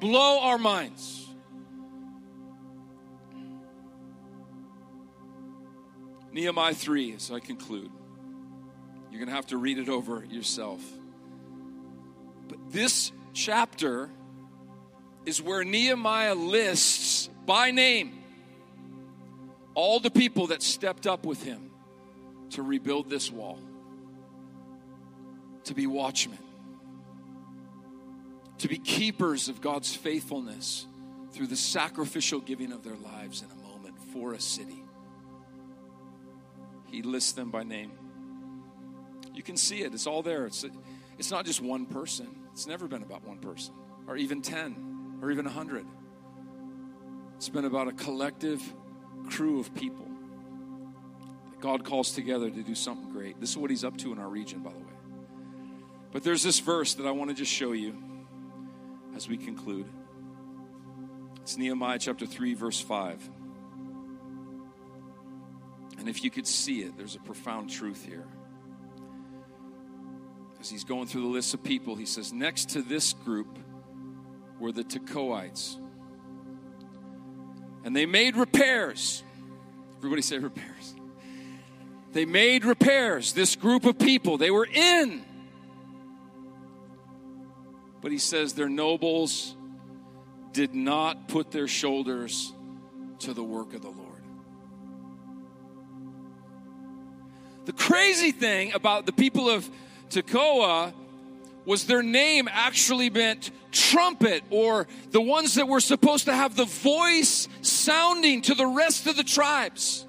Blow 0.00 0.40
our 0.40 0.58
minds. 0.58 1.23
Nehemiah 6.34 6.74
3, 6.74 7.14
as 7.14 7.30
I 7.30 7.38
conclude. 7.38 7.92
You're 9.08 9.20
going 9.20 9.28
to 9.28 9.34
have 9.36 9.46
to 9.46 9.56
read 9.56 9.78
it 9.78 9.88
over 9.88 10.24
yourself. 10.24 10.82
But 12.48 12.58
this 12.72 13.12
chapter 13.32 14.10
is 15.24 15.40
where 15.40 15.62
Nehemiah 15.62 16.34
lists 16.34 17.30
by 17.46 17.70
name 17.70 18.18
all 19.74 20.00
the 20.00 20.10
people 20.10 20.48
that 20.48 20.60
stepped 20.60 21.06
up 21.06 21.24
with 21.24 21.40
him 21.44 21.70
to 22.50 22.62
rebuild 22.62 23.08
this 23.08 23.30
wall, 23.30 23.60
to 25.64 25.74
be 25.74 25.86
watchmen, 25.86 26.38
to 28.58 28.66
be 28.66 28.78
keepers 28.78 29.48
of 29.48 29.60
God's 29.60 29.94
faithfulness 29.94 30.86
through 31.30 31.46
the 31.46 31.56
sacrificial 31.56 32.40
giving 32.40 32.72
of 32.72 32.82
their 32.82 32.96
lives 32.96 33.42
in 33.42 33.48
a 33.52 33.68
moment 33.68 33.94
for 34.12 34.32
a 34.32 34.40
city. 34.40 34.83
He 36.94 37.02
lists 37.02 37.32
them 37.32 37.50
by 37.50 37.64
name. 37.64 37.90
You 39.34 39.42
can 39.42 39.56
see 39.56 39.82
it, 39.82 39.92
it's 39.92 40.06
all 40.06 40.22
there. 40.22 40.46
It's, 40.46 40.64
it's 41.18 41.32
not 41.32 41.44
just 41.44 41.60
one 41.60 41.86
person, 41.86 42.28
it's 42.52 42.68
never 42.68 42.86
been 42.86 43.02
about 43.02 43.26
one 43.26 43.38
person, 43.38 43.74
or 44.06 44.16
even 44.16 44.42
10, 44.42 45.18
or 45.20 45.32
even 45.32 45.44
100. 45.44 45.84
It's 47.36 47.48
been 47.48 47.64
about 47.64 47.88
a 47.88 47.92
collective 47.92 48.62
crew 49.28 49.58
of 49.58 49.74
people 49.74 50.06
that 51.50 51.60
God 51.60 51.84
calls 51.84 52.12
together 52.12 52.48
to 52.48 52.62
do 52.62 52.76
something 52.76 53.10
great. 53.10 53.40
This 53.40 53.50
is 53.50 53.56
what 53.56 53.70
He's 53.70 53.82
up 53.82 53.96
to 53.98 54.12
in 54.12 54.20
our 54.20 54.28
region, 54.28 54.60
by 54.60 54.70
the 54.70 54.78
way. 54.78 54.84
But 56.12 56.22
there's 56.22 56.44
this 56.44 56.60
verse 56.60 56.94
that 56.94 57.06
I 57.06 57.10
want 57.10 57.30
to 57.30 57.34
just 57.34 57.50
show 57.50 57.72
you 57.72 58.00
as 59.16 59.28
we 59.28 59.36
conclude. 59.36 59.86
It's 61.42 61.56
Nehemiah 61.56 61.98
chapter 61.98 62.24
3, 62.24 62.54
verse 62.54 62.80
5. 62.80 63.30
And 66.04 66.10
if 66.10 66.22
you 66.22 66.30
could 66.30 66.46
see 66.46 66.82
it, 66.82 66.98
there's 66.98 67.14
a 67.14 67.18
profound 67.20 67.70
truth 67.70 68.04
here. 68.04 68.26
As 70.60 70.68
he's 70.68 70.84
going 70.84 71.06
through 71.06 71.22
the 71.22 71.28
list 71.28 71.54
of 71.54 71.64
people, 71.64 71.96
he 71.96 72.04
says, 72.04 72.30
Next 72.30 72.68
to 72.72 72.82
this 72.82 73.14
group 73.14 73.58
were 74.60 74.70
the 74.70 74.84
Tekoites. 74.84 75.78
And 77.84 77.96
they 77.96 78.04
made 78.04 78.36
repairs. 78.36 79.22
Everybody 79.96 80.20
say 80.20 80.36
repairs. 80.36 80.94
They 82.12 82.26
made 82.26 82.66
repairs. 82.66 83.32
This 83.32 83.56
group 83.56 83.86
of 83.86 83.98
people, 83.98 84.36
they 84.36 84.50
were 84.50 84.68
in. 84.70 85.24
But 88.02 88.12
he 88.12 88.18
says 88.18 88.52
their 88.52 88.68
nobles 88.68 89.56
did 90.52 90.74
not 90.74 91.28
put 91.28 91.50
their 91.50 91.66
shoulders 91.66 92.52
to 93.20 93.32
the 93.32 93.42
work 93.42 93.72
of 93.72 93.80
the 93.80 93.88
Lord. 93.88 94.03
The 97.64 97.72
crazy 97.72 98.30
thing 98.30 98.72
about 98.72 99.06
the 99.06 99.12
people 99.12 99.48
of 99.48 99.68
Tekoa 100.10 100.92
was 101.64 101.86
their 101.86 102.02
name 102.02 102.48
actually 102.50 103.08
meant 103.10 103.50
trumpet 103.72 104.44
or 104.50 104.86
the 105.10 105.20
ones 105.20 105.54
that 105.54 105.66
were 105.66 105.80
supposed 105.80 106.26
to 106.26 106.34
have 106.34 106.56
the 106.56 106.66
voice 106.66 107.48
sounding 107.62 108.42
to 108.42 108.54
the 108.54 108.66
rest 108.66 109.06
of 109.06 109.16
the 109.16 109.24
tribes. 109.24 110.06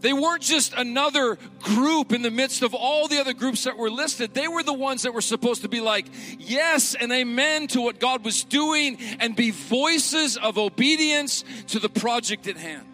They 0.00 0.12
weren't 0.12 0.42
just 0.42 0.74
another 0.74 1.38
group 1.60 2.12
in 2.12 2.20
the 2.20 2.30
midst 2.30 2.62
of 2.62 2.74
all 2.74 3.08
the 3.08 3.20
other 3.20 3.32
groups 3.32 3.64
that 3.64 3.78
were 3.78 3.90
listed. 3.90 4.34
They 4.34 4.48
were 4.48 4.62
the 4.62 4.74
ones 4.74 5.02
that 5.02 5.14
were 5.14 5.22
supposed 5.22 5.62
to 5.62 5.68
be 5.68 5.80
like, 5.80 6.06
yes 6.38 6.94
and 6.94 7.10
amen 7.10 7.68
to 7.68 7.80
what 7.80 8.00
God 8.00 8.22
was 8.22 8.44
doing 8.44 8.98
and 9.18 9.34
be 9.34 9.50
voices 9.50 10.36
of 10.36 10.58
obedience 10.58 11.42
to 11.68 11.78
the 11.78 11.88
project 11.88 12.46
at 12.48 12.58
hand. 12.58 12.86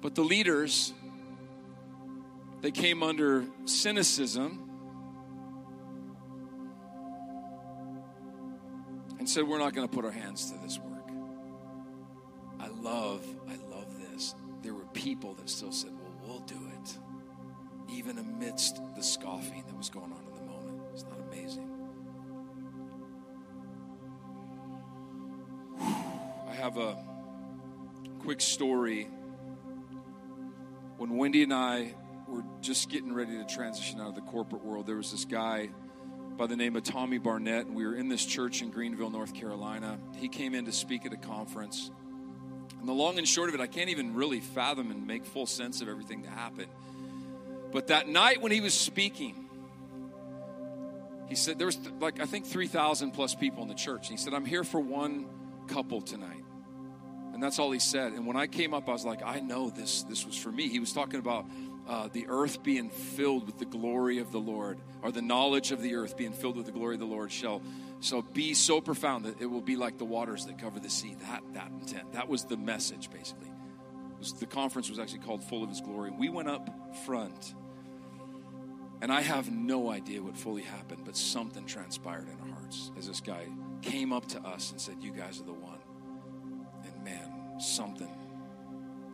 But 0.00 0.14
the 0.14 0.22
leaders 0.22 0.94
they 2.64 2.70
came 2.70 3.02
under 3.02 3.44
cynicism 3.66 4.58
and 9.18 9.28
said, 9.28 9.46
We're 9.46 9.58
not 9.58 9.74
going 9.74 9.86
to 9.86 9.94
put 9.94 10.06
our 10.06 10.10
hands 10.10 10.50
to 10.50 10.56
this 10.56 10.78
work. 10.78 11.10
I 12.58 12.68
love, 12.68 13.22
I 13.50 13.56
love 13.70 14.00
this. 14.00 14.34
There 14.62 14.72
were 14.72 14.86
people 14.94 15.34
that 15.34 15.50
still 15.50 15.72
said, 15.72 15.90
Well, 15.92 16.14
we'll 16.22 16.40
do 16.46 16.58
it, 16.72 16.98
even 17.92 18.16
amidst 18.16 18.80
the 18.96 19.02
scoffing 19.02 19.62
that 19.66 19.76
was 19.76 19.90
going 19.90 20.10
on 20.10 20.24
in 20.26 20.34
the 20.34 20.50
moment. 20.50 20.80
It's 20.94 21.04
not 21.04 21.20
amazing. 21.20 21.68
I 26.48 26.54
have 26.54 26.78
a 26.78 26.96
quick 28.20 28.40
story. 28.40 29.10
When 30.96 31.18
Wendy 31.18 31.42
and 31.42 31.52
I 31.52 31.94
were 32.34 32.44
just 32.60 32.88
getting 32.88 33.12
ready 33.12 33.38
to 33.38 33.44
transition 33.44 34.00
out 34.00 34.08
of 34.08 34.14
the 34.14 34.20
corporate 34.22 34.64
world, 34.64 34.86
there 34.86 34.96
was 34.96 35.10
this 35.10 35.24
guy 35.24 35.70
by 36.36 36.46
the 36.46 36.56
name 36.56 36.74
of 36.74 36.82
Tommy 36.82 37.18
Barnett, 37.18 37.66
and 37.66 37.76
we 37.76 37.86
were 37.86 37.94
in 37.94 38.08
this 38.08 38.24
church 38.24 38.60
in 38.60 38.70
Greenville, 38.70 39.10
North 39.10 39.34
Carolina. 39.34 39.98
He 40.16 40.28
came 40.28 40.54
in 40.54 40.64
to 40.64 40.72
speak 40.72 41.06
at 41.06 41.12
a 41.12 41.16
conference. 41.16 41.90
And 42.80 42.88
the 42.88 42.92
long 42.92 43.18
and 43.18 43.26
short 43.26 43.48
of 43.48 43.54
it, 43.54 43.60
I 43.60 43.66
can't 43.66 43.90
even 43.90 44.14
really 44.14 44.40
fathom 44.40 44.90
and 44.90 45.06
make 45.06 45.24
full 45.24 45.46
sense 45.46 45.80
of 45.80 45.88
everything 45.88 46.22
that 46.22 46.32
happened. 46.32 46.70
But 47.72 47.88
that 47.88 48.08
night 48.08 48.42
when 48.42 48.52
he 48.52 48.60
was 48.60 48.74
speaking, 48.74 49.48
he 51.28 51.34
said 51.34 51.58
there 51.58 51.66
was 51.66 51.78
like 52.00 52.20
I 52.20 52.26
think 52.26 52.46
3,000 52.46 53.12
plus 53.12 53.34
people 53.34 53.62
in 53.62 53.68
the 53.68 53.74
church. 53.74 54.08
And 54.08 54.18
he 54.18 54.22
said, 54.22 54.34
I'm 54.34 54.44
here 54.44 54.64
for 54.64 54.80
one 54.80 55.26
couple 55.68 56.00
tonight. 56.00 56.44
And 57.32 57.42
that's 57.42 57.58
all 57.58 57.72
he 57.72 57.80
said. 57.80 58.12
And 58.12 58.26
when 58.26 58.36
I 58.36 58.46
came 58.46 58.74
up, 58.74 58.88
I 58.88 58.92
was 58.92 59.04
like, 59.04 59.22
I 59.24 59.40
know 59.40 59.70
this 59.70 60.02
this 60.04 60.26
was 60.26 60.36
for 60.36 60.52
me. 60.52 60.68
He 60.68 60.78
was 60.78 60.92
talking 60.92 61.18
about 61.18 61.46
uh, 61.86 62.08
the 62.12 62.26
earth 62.28 62.62
being 62.62 62.88
filled 62.88 63.46
with 63.46 63.58
the 63.58 63.64
glory 63.64 64.18
of 64.18 64.32
the 64.32 64.38
Lord, 64.38 64.78
or 65.02 65.12
the 65.12 65.22
knowledge 65.22 65.70
of 65.70 65.82
the 65.82 65.94
earth 65.96 66.16
being 66.16 66.32
filled 66.32 66.56
with 66.56 66.66
the 66.66 66.72
glory 66.72 66.94
of 66.94 67.00
the 67.00 67.06
Lord, 67.06 67.30
shall 67.30 67.62
shall 68.00 68.22
be 68.22 68.54
so 68.54 68.80
profound 68.80 69.24
that 69.24 69.40
it 69.40 69.46
will 69.46 69.62
be 69.62 69.76
like 69.76 69.98
the 69.98 70.04
waters 70.04 70.46
that 70.46 70.58
cover 70.58 70.80
the 70.80 70.90
sea. 70.90 71.16
That 71.20 71.42
that 71.52 71.70
intent. 71.70 72.12
That 72.12 72.28
was 72.28 72.44
the 72.44 72.56
message, 72.56 73.10
basically. 73.10 73.50
Was, 74.18 74.32
the 74.34 74.46
conference 74.46 74.88
was 74.88 74.98
actually 74.98 75.20
called 75.20 75.44
"Full 75.44 75.62
of 75.62 75.68
His 75.68 75.80
Glory." 75.80 76.10
We 76.10 76.30
went 76.30 76.48
up 76.48 76.70
front, 77.04 77.54
and 79.02 79.12
I 79.12 79.20
have 79.20 79.50
no 79.50 79.90
idea 79.90 80.22
what 80.22 80.36
fully 80.36 80.62
happened, 80.62 81.02
but 81.04 81.16
something 81.16 81.66
transpired 81.66 82.28
in 82.28 82.40
our 82.40 82.56
hearts 82.58 82.92
as 82.96 83.06
this 83.06 83.20
guy 83.20 83.46
came 83.82 84.12
up 84.12 84.26
to 84.28 84.40
us 84.40 84.70
and 84.70 84.80
said, 84.80 84.96
"You 85.00 85.12
guys 85.12 85.40
are 85.40 85.44
the 85.44 85.52
one." 85.52 85.80
And 86.84 87.04
man, 87.04 87.60
something 87.60 88.08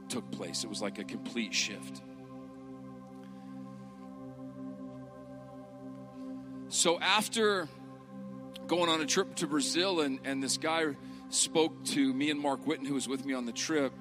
took 0.09 0.30
place. 0.30 0.62
It 0.62 0.70
was 0.70 0.83
like 0.83 0.98
a 0.98 1.04
complete 1.04 1.54
shift. 1.54 2.02
So 6.70 7.00
after 7.00 7.68
going 8.68 8.88
on 8.88 9.00
a 9.00 9.06
trip 9.06 9.35
to 9.37 9.48
Brazil, 9.48 10.00
and, 10.00 10.20
and 10.24 10.40
this 10.40 10.56
guy 10.56 10.94
spoke 11.28 11.85
to 11.87 12.14
me 12.14 12.30
and 12.30 12.38
Mark 12.38 12.64
Witten, 12.64 12.87
who 12.87 12.94
was 12.94 13.09
with 13.09 13.26
me 13.26 13.35
on 13.35 13.44
the 13.44 13.52
trip, 13.52 13.92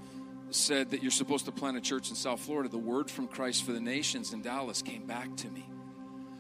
said 0.51 0.91
that 0.91 1.01
you're 1.01 1.09
supposed 1.09 1.45
to 1.45 1.51
plant 1.51 1.77
a 1.77 1.81
church 1.81 2.11
in 2.11 2.15
South 2.15 2.39
Florida. 2.39 2.69
The 2.69 2.77
word 2.77 3.09
from 3.09 3.27
Christ 3.27 3.63
for 3.63 3.71
the 3.71 3.79
Nations 3.79 4.33
in 4.33 4.43
Dallas 4.43 4.83
came 4.83 5.07
back 5.07 5.35
to 5.37 5.47
me. 5.47 5.67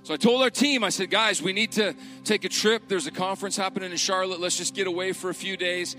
So 0.03 0.13
I 0.13 0.17
told 0.17 0.43
our 0.43 0.51
team, 0.51 0.83
I 0.83 0.89
said, 0.89 1.09
guys, 1.09 1.41
we 1.41 1.51
need 1.51 1.71
to 1.73 1.95
take 2.23 2.45
a 2.45 2.49
trip. 2.49 2.83
There's 2.87 3.07
a 3.07 3.11
conference 3.11 3.57
happening 3.57 3.89
in 3.89 3.97
Charlotte. 3.97 4.39
Let's 4.39 4.55
just 4.55 4.75
get 4.75 4.85
away 4.85 5.13
for 5.13 5.31
a 5.31 5.35
few 5.35 5.57
days. 5.57 5.95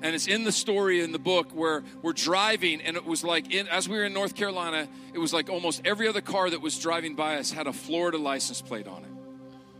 And 0.00 0.14
it's 0.14 0.26
in 0.26 0.44
the 0.44 0.52
story 0.52 1.02
in 1.02 1.12
the 1.12 1.18
book 1.18 1.50
where 1.52 1.84
we're 2.00 2.14
driving, 2.14 2.80
and 2.80 2.96
it 2.96 3.04
was 3.04 3.22
like, 3.22 3.52
in, 3.52 3.68
as 3.68 3.86
we 3.86 3.98
were 3.98 4.04
in 4.04 4.14
North 4.14 4.34
Carolina, 4.34 4.88
it 5.12 5.18
was 5.18 5.34
like 5.34 5.50
almost 5.50 5.82
every 5.84 6.08
other 6.08 6.22
car 6.22 6.48
that 6.48 6.62
was 6.62 6.78
driving 6.78 7.16
by 7.16 7.36
us 7.36 7.52
had 7.52 7.66
a 7.66 7.72
Florida 7.72 8.16
license 8.16 8.62
plate 8.62 8.88
on 8.88 9.04
it 9.04 9.13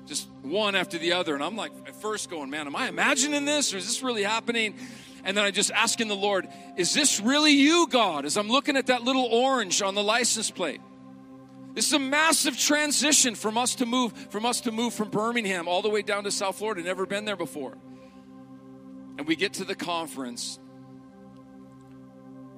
just 0.07 0.29
one 0.43 0.75
after 0.75 0.99
the 0.99 1.13
other. 1.13 1.35
And 1.35 1.43
I'm 1.43 1.57
like, 1.57 1.73
at 1.87 1.97
first 1.97 2.31
going, 2.31 2.51
man, 2.51 2.67
am 2.67 2.77
I 2.77 2.89
imagining 2.89 3.45
this 3.45 3.73
or 3.73 3.79
is 3.79 3.87
this 3.87 4.03
really 4.03 4.23
happening? 4.23 4.75
And 5.25 5.37
then 5.37 5.45
I 5.45 5.51
just 5.51 5.71
asking 5.71 6.09
the 6.09 6.17
Lord, 6.17 6.47
is 6.77 6.93
this 6.93 7.21
really 7.21 7.53
you, 7.53 7.87
God? 7.89 8.25
As 8.25 8.37
I'm 8.37 8.49
looking 8.49 8.77
at 8.77 8.87
that 8.87 9.03
little 9.03 9.25
orange 9.25 9.81
on 9.81 9.95
the 9.95 10.03
license 10.03 10.51
plate. 10.51 10.81
This 11.73 11.89
is 11.89 11.93
a 11.93 11.99
massive 11.99 12.57
transition 12.57 13.35
from 13.35 13.59
us 13.59 13.75
to 13.77 13.87
move 13.87 14.13
from 14.31 14.47
us 14.47 14.61
to 14.61 14.71
move 14.71 14.95
from 14.95 15.11
Birmingham 15.11 15.67
all 15.67 15.83
the 15.83 15.89
way 15.89 16.03
down 16.03 16.23
to 16.23 16.31
South 16.31 16.57
Florida. 16.57 16.83
Never 16.83 17.05
been 17.05 17.25
there 17.25 17.37
before. 17.37 17.77
And 19.19 19.27
we 19.27 19.35
get 19.35 19.55
to 19.55 19.65
the 19.65 19.75
conference. 19.75 20.61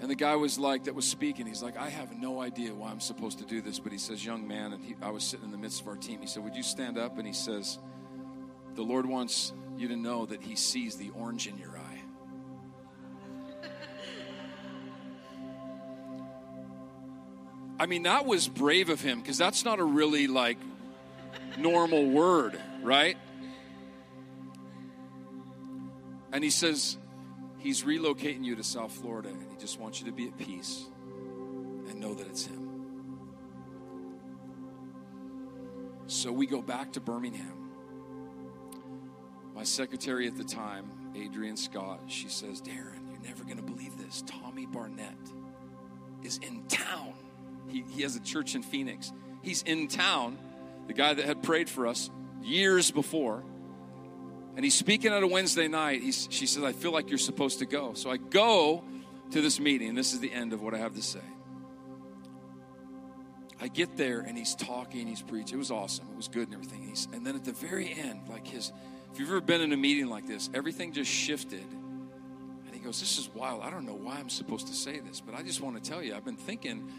And 0.01 0.11
the 0.11 0.15
guy 0.15 0.37
was 0.37 0.59
like, 0.59 0.85
that 0.85 0.95
was 0.95 1.07
speaking, 1.07 1.47
he's 1.47 1.63
like, 1.63 1.79
I 1.79 1.89
have 1.89 2.15
no 2.19 2.43
idea 2.43 2.75
why 2.75 2.91
I'm 2.91 3.01
supposed 3.01 3.39
to 3.39 3.47
do 3.47 3.63
this. 3.63 3.79
But 3.79 3.93
he 3.93 3.99
says, 3.99 4.25
Young 4.25 4.47
man, 4.47 4.73
and 4.75 4.85
he, 4.85 4.95
I 5.01 5.11
was 5.11 5.25
sitting 5.25 5.47
in 5.47 5.53
the 5.53 5.59
midst 5.59 5.81
of 5.81 5.89
our 5.89 5.97
team. 5.97 6.21
He 6.21 6.27
said, 6.27 6.45
Would 6.45 6.55
you 6.55 6.63
stand 6.63 6.99
up? 6.99 7.17
And 7.17 7.27
he 7.27 7.33
says, 7.33 7.79
The 8.75 8.83
Lord 8.83 9.07
wants 9.07 9.55
you 9.77 9.89
to 9.89 9.97
know 9.97 10.27
that 10.27 10.43
he 10.43 10.55
sees 10.55 10.97
the 10.97 11.11
orange 11.11 11.47
in 11.47 11.57
your 11.57 11.79
eye. 11.79 12.03
I 17.81 17.87
mean, 17.87 18.03
that 18.03 18.27
was 18.27 18.49
brave 18.49 18.91
of 18.91 19.01
him 19.01 19.21
because 19.21 19.39
that's 19.39 19.65
not 19.65 19.79
a 19.79 19.85
really 19.85 20.27
like 20.27 20.59
normal 21.59 22.07
word, 22.11 22.61
right? 22.83 23.17
And 26.33 26.45
he 26.45 26.51
says, 26.51 26.99
He's 27.67 27.83
relocating 27.83 28.45
you 28.45 28.55
to 28.55 28.63
South 28.63 28.93
Florida, 28.93 29.29
and 29.29 29.43
He 29.43 29.57
just 29.59 29.81
wants 29.81 29.99
you 29.99 30.07
to 30.07 30.13
be 30.13 30.29
at 30.29 30.39
peace 30.39 30.85
and 31.89 31.99
know 31.99 32.15
that 32.15 32.29
it's 32.29 32.47
Him. 32.47 32.71
So 36.07 36.31
we 36.31 36.47
go 36.47 36.63
back 36.63 36.93
to 36.93 37.01
Birmingham. 37.01 37.73
My 39.53 39.65
secretary 39.65 40.29
at 40.29 40.37
the 40.37 40.45
time, 40.45 40.89
Adrian 41.17 41.57
Scott, 41.57 42.03
she 42.07 42.29
says, 42.29 42.63
Darren, 42.63 43.11
you're 43.11 43.21
never 43.25 43.43
going 43.43 43.57
to 43.57 43.65
believe 43.65 43.99
this. 43.99 44.23
Tommy 44.29 44.67
Barnett 44.67 45.19
is 46.23 46.39
in 46.39 46.63
town. 46.69 47.15
He, 47.67 47.85
he 47.91 48.03
has 48.03 48.15
a 48.15 48.21
church 48.21 48.55
in 48.55 48.63
Phoenix. 48.63 49.13
He's 49.43 49.63
in 49.63 49.89
town, 49.89 50.39
the 50.87 50.93
guy 50.93 51.15
that 51.15 51.25
had 51.25 51.43
prayed 51.43 51.69
for 51.69 51.89
us 51.89 52.11
years 52.41 52.93
before. 52.93 53.43
And 54.57 54.65
he's 54.65 54.75
speaking 54.75 55.13
at 55.13 55.23
a 55.23 55.27
Wednesday 55.27 55.69
night. 55.69 56.03
He's, 56.03 56.27
she 56.31 56.47
says, 56.47 56.65
I 56.65 56.73
feel 56.73 56.91
like 56.91 57.11
you're 57.11 57.19
supposed 57.19 57.59
to 57.59 57.67
go. 57.67 57.93
So 57.93 58.11
I 58.11 58.17
go 58.17 58.83
to 59.31 59.41
this 59.43 59.61
meeting. 59.61 59.95
This 59.95 60.15
is 60.15 60.21
the 60.21 60.33
end 60.33 60.53
of 60.53 60.63
what 60.63 60.75
I 60.75 60.79
have 60.79 60.95
to 60.95 61.03
say. 61.03 61.21
I 63.61 63.69
get 63.69 63.97
there 63.97 64.21
and 64.21 64.37
he's 64.37 64.55
talking, 64.55 65.07
he's 65.07 65.23
preaching. 65.23 65.55
It 65.55 65.59
was 65.59 65.71
awesome. 65.71 66.07
It 66.11 66.17
was 66.17 66.29
good 66.29 66.49
and 66.49 66.55
everything. 66.55 66.81
And, 66.81 66.91
he's, 66.91 67.09
and 67.13 67.27
then 67.27 67.35
at 67.37 67.45
the 67.45 67.53
very 67.53 67.93
end, 67.93 68.29
like 68.29 68.47
his, 68.47 68.73
if 69.13 69.21
you've 69.21 69.29
ever 69.29 69.41
been 69.41 69.61
in 69.61 69.73
a 69.73 69.77
meeting 69.77 70.09
like 70.09 70.27
this, 70.27 70.51
everything 70.55 70.93
just 70.93 71.11
shifted. 71.11 71.65
And 72.67 72.75
he 72.75 72.81
goes, 72.81 73.01
This 73.01 73.19
is 73.19 73.31
wild. 73.35 73.63
I 73.63 73.71
don't 73.71 73.87
know 73.87 73.95
why 73.95 74.17
I'm 74.17 74.29
supposed 74.29 74.67
to 74.69 74.75
say 74.75 75.01
this, 75.01 75.21
but 75.21 75.35
I 75.35 75.43
just 75.43 75.61
want 75.61 75.83
to 75.83 75.91
tell 75.91 76.03
you, 76.03 76.15
I've 76.15 76.25
been 76.25 76.37
thinking 76.37 76.91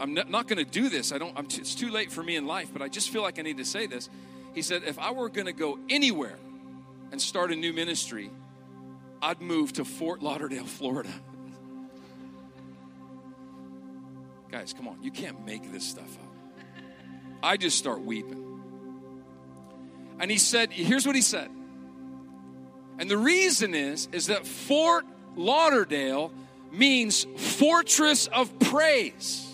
I'm 0.00 0.14
not, 0.14 0.48
going 0.48 0.58
to 0.58 0.64
do 0.64 0.88
this. 0.88 1.12
I 1.12 1.18
don't, 1.18 1.38
I'm 1.38 1.46
t- 1.46 1.60
it's 1.60 1.76
too 1.76 1.90
late 1.90 2.10
for 2.10 2.22
me 2.22 2.34
in 2.34 2.46
life, 2.46 2.70
but 2.72 2.82
I 2.82 2.88
just 2.88 3.10
feel 3.10 3.22
like 3.22 3.38
I 3.38 3.42
need 3.42 3.58
to 3.58 3.64
say 3.64 3.86
this. 3.86 4.10
He 4.54 4.62
said, 4.62 4.82
If 4.84 4.98
I 4.98 5.12
were 5.12 5.28
going 5.28 5.46
to 5.46 5.52
go 5.52 5.78
anywhere, 5.88 6.38
and 7.10 7.20
start 7.20 7.52
a 7.52 7.56
new 7.56 7.72
ministry, 7.72 8.30
I'd 9.20 9.40
move 9.40 9.72
to 9.74 9.84
Fort 9.84 10.22
Lauderdale, 10.22 10.64
Florida. 10.64 11.10
Guys, 14.50 14.72
come 14.72 14.88
on. 14.88 15.02
You 15.02 15.10
can't 15.10 15.44
make 15.44 15.70
this 15.72 15.84
stuff 15.84 16.16
up. 16.18 16.54
I 17.42 17.56
just 17.56 17.78
start 17.78 18.00
weeping. 18.02 18.44
And 20.18 20.30
he 20.30 20.38
said, 20.38 20.72
here's 20.72 21.06
what 21.06 21.14
he 21.14 21.22
said. 21.22 21.50
And 22.98 23.10
the 23.10 23.16
reason 23.16 23.74
is, 23.74 24.08
is 24.12 24.26
that 24.26 24.46
Fort 24.46 25.04
Lauderdale 25.36 26.32
means 26.72 27.26
fortress 27.36 28.26
of 28.26 28.58
praise. 28.58 29.44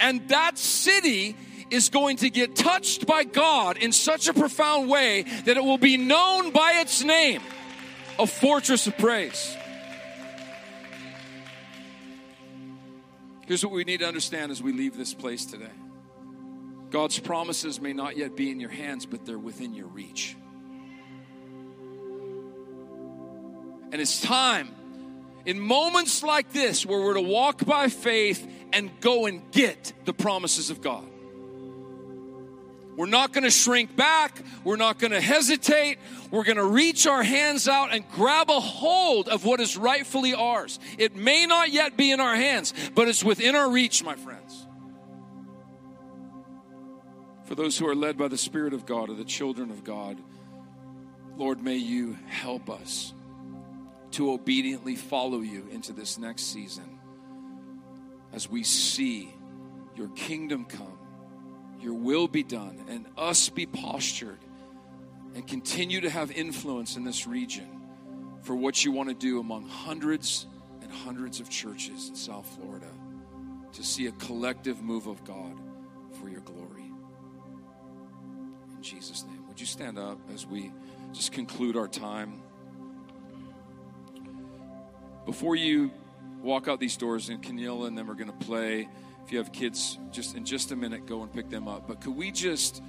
And 0.00 0.28
that 0.28 0.58
city 0.58 1.36
is 1.72 1.88
going 1.88 2.18
to 2.18 2.28
get 2.28 2.54
touched 2.54 3.06
by 3.06 3.24
God 3.24 3.78
in 3.78 3.92
such 3.92 4.28
a 4.28 4.34
profound 4.34 4.90
way 4.90 5.22
that 5.22 5.56
it 5.56 5.64
will 5.64 5.78
be 5.78 5.96
known 5.96 6.50
by 6.50 6.80
its 6.82 7.02
name 7.02 7.40
a 8.18 8.26
fortress 8.26 8.86
of 8.86 8.96
praise. 8.98 9.56
Here's 13.46 13.64
what 13.64 13.72
we 13.72 13.84
need 13.84 14.00
to 14.00 14.06
understand 14.06 14.52
as 14.52 14.62
we 14.62 14.72
leave 14.72 14.96
this 14.96 15.14
place 15.14 15.46
today 15.46 15.70
God's 16.90 17.18
promises 17.18 17.80
may 17.80 17.94
not 17.94 18.18
yet 18.18 18.36
be 18.36 18.50
in 18.50 18.60
your 18.60 18.70
hands, 18.70 19.06
but 19.06 19.24
they're 19.24 19.38
within 19.38 19.72
your 19.72 19.86
reach. 19.86 20.36
And 23.92 24.00
it's 24.00 24.20
time 24.20 24.74
in 25.46 25.58
moments 25.58 26.22
like 26.22 26.52
this 26.52 26.84
where 26.84 27.00
we're 27.00 27.14
to 27.14 27.20
walk 27.20 27.64
by 27.64 27.88
faith 27.88 28.46
and 28.72 28.90
go 29.00 29.26
and 29.26 29.50
get 29.52 29.92
the 30.04 30.12
promises 30.12 30.70
of 30.70 30.80
God. 30.80 31.04
We're 32.96 33.06
not 33.06 33.32
going 33.32 33.44
to 33.44 33.50
shrink 33.50 33.96
back. 33.96 34.42
We're 34.64 34.76
not 34.76 34.98
going 34.98 35.12
to 35.12 35.20
hesitate. 35.20 35.98
We're 36.30 36.44
going 36.44 36.56
to 36.56 36.64
reach 36.64 37.06
our 37.06 37.22
hands 37.22 37.66
out 37.66 37.92
and 37.92 38.08
grab 38.10 38.50
a 38.50 38.60
hold 38.60 39.28
of 39.28 39.44
what 39.44 39.60
is 39.60 39.76
rightfully 39.76 40.34
ours. 40.34 40.78
It 40.98 41.16
may 41.16 41.46
not 41.46 41.70
yet 41.70 41.96
be 41.96 42.10
in 42.10 42.20
our 42.20 42.36
hands, 42.36 42.74
but 42.94 43.08
it's 43.08 43.24
within 43.24 43.54
our 43.54 43.70
reach, 43.70 44.04
my 44.04 44.14
friends. 44.16 44.66
For 47.44 47.54
those 47.54 47.78
who 47.78 47.88
are 47.88 47.94
led 47.94 48.18
by 48.18 48.28
the 48.28 48.38
Spirit 48.38 48.74
of 48.74 48.86
God 48.86 49.10
or 49.10 49.14
the 49.14 49.24
children 49.24 49.70
of 49.70 49.84
God, 49.84 50.18
Lord, 51.36 51.62
may 51.62 51.76
you 51.76 52.18
help 52.28 52.68
us 52.68 53.14
to 54.12 54.32
obediently 54.32 54.96
follow 54.96 55.40
you 55.40 55.66
into 55.70 55.92
this 55.92 56.18
next 56.18 56.52
season 56.52 56.98
as 58.34 58.50
we 58.50 58.62
see 58.62 59.34
your 59.96 60.08
kingdom 60.08 60.66
come 60.66 60.98
your 61.82 61.94
will 61.94 62.28
be 62.28 62.42
done 62.42 62.84
and 62.88 63.06
us 63.16 63.48
be 63.48 63.66
postured 63.66 64.38
and 65.34 65.46
continue 65.46 66.00
to 66.00 66.10
have 66.10 66.30
influence 66.30 66.96
in 66.96 67.04
this 67.04 67.26
region 67.26 67.68
for 68.42 68.54
what 68.54 68.84
you 68.84 68.92
want 68.92 69.08
to 69.08 69.14
do 69.14 69.40
among 69.40 69.68
hundreds 69.68 70.46
and 70.82 70.92
hundreds 70.92 71.40
of 71.40 71.48
churches 71.48 72.08
in 72.08 72.14
South 72.14 72.46
Florida 72.56 72.88
to 73.72 73.82
see 73.82 74.06
a 74.06 74.12
collective 74.12 74.82
move 74.82 75.06
of 75.06 75.24
God 75.24 75.58
for 76.20 76.28
your 76.28 76.40
glory. 76.40 76.90
In 78.76 78.82
Jesus' 78.82 79.24
name. 79.24 79.46
Would 79.48 79.60
you 79.60 79.66
stand 79.66 79.98
up 79.98 80.18
as 80.32 80.46
we 80.46 80.72
just 81.12 81.32
conclude 81.32 81.76
our 81.76 81.88
time? 81.88 82.42
Before 85.24 85.56
you 85.56 85.90
walk 86.42 86.68
out 86.68 86.80
these 86.80 86.96
doors, 86.96 87.28
and 87.28 87.42
Keneal 87.42 87.86
and 87.86 87.96
them 87.96 88.10
are 88.10 88.14
going 88.14 88.30
to 88.30 88.46
play. 88.46 88.88
If 89.24 89.32
you 89.32 89.38
have 89.38 89.52
kids, 89.52 89.98
just 90.10 90.34
in 90.36 90.44
just 90.44 90.72
a 90.72 90.76
minute, 90.76 91.06
go 91.06 91.22
and 91.22 91.32
pick 91.32 91.48
them 91.48 91.68
up. 91.68 91.86
But 91.86 92.00
could 92.00 92.16
we 92.16 92.30
just, 92.30 92.82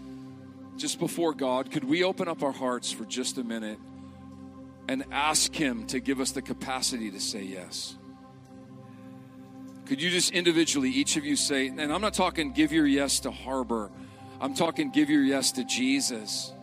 just 0.77 0.99
before 0.99 1.33
God, 1.33 1.71
could 1.71 1.83
we 1.83 2.03
open 2.03 2.27
up 2.27 2.43
our 2.43 2.51
hearts 2.51 2.91
for 2.91 3.05
just 3.05 3.37
a 3.37 3.43
minute 3.43 3.77
and 4.87 5.05
ask 5.11 5.53
Him 5.53 5.85
to 5.87 5.99
give 5.99 6.19
us 6.19 6.31
the 6.31 6.41
capacity 6.41 7.11
to 7.11 7.19
say 7.19 7.43
yes? 7.43 7.95
Could 9.85 10.01
you 10.01 10.09
just 10.09 10.31
individually, 10.31 10.89
each 10.89 11.17
of 11.17 11.25
you 11.25 11.35
say, 11.35 11.67
and 11.67 11.79
I'm 11.79 12.01
not 12.01 12.13
talking 12.13 12.53
give 12.53 12.71
your 12.71 12.87
yes 12.87 13.19
to 13.21 13.31
Harbor, 13.31 13.91
I'm 14.39 14.53
talking 14.53 14.91
give 14.91 15.09
your 15.09 15.23
yes 15.23 15.51
to 15.53 15.63
Jesus. 15.63 16.53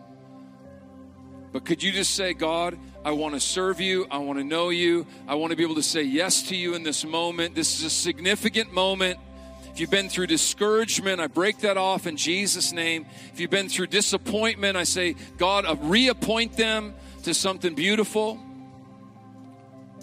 But 1.51 1.65
could 1.65 1.83
you 1.83 1.91
just 1.91 2.15
say, 2.15 2.33
God, 2.33 2.77
I 3.03 3.11
want 3.11 3.33
to 3.33 3.39
serve 3.39 3.81
you. 3.81 4.07
I 4.09 4.19
want 4.19 4.39
to 4.39 4.43
know 4.43 4.69
you. 4.69 5.05
I 5.27 5.35
want 5.35 5.51
to 5.51 5.57
be 5.57 5.63
able 5.63 5.75
to 5.75 5.83
say 5.83 6.03
yes 6.03 6.43
to 6.43 6.55
you 6.55 6.75
in 6.75 6.83
this 6.83 7.03
moment. 7.03 7.55
This 7.55 7.77
is 7.77 7.85
a 7.85 7.89
significant 7.89 8.71
moment. 8.71 9.19
If 9.73 9.79
you've 9.79 9.89
been 9.89 10.09
through 10.09 10.27
discouragement, 10.27 11.21
I 11.21 11.27
break 11.27 11.59
that 11.59 11.77
off 11.77 12.05
in 12.05 12.17
Jesus' 12.17 12.73
name. 12.73 13.05
If 13.33 13.39
you've 13.39 13.49
been 13.49 13.69
through 13.69 13.87
disappointment, 13.87 14.75
I 14.75 14.83
say, 14.83 15.15
God, 15.37 15.65
uh, 15.65 15.75
reappoint 15.79 16.57
them 16.57 16.93
to 17.23 17.33
something 17.33 17.73
beautiful. 17.73 18.37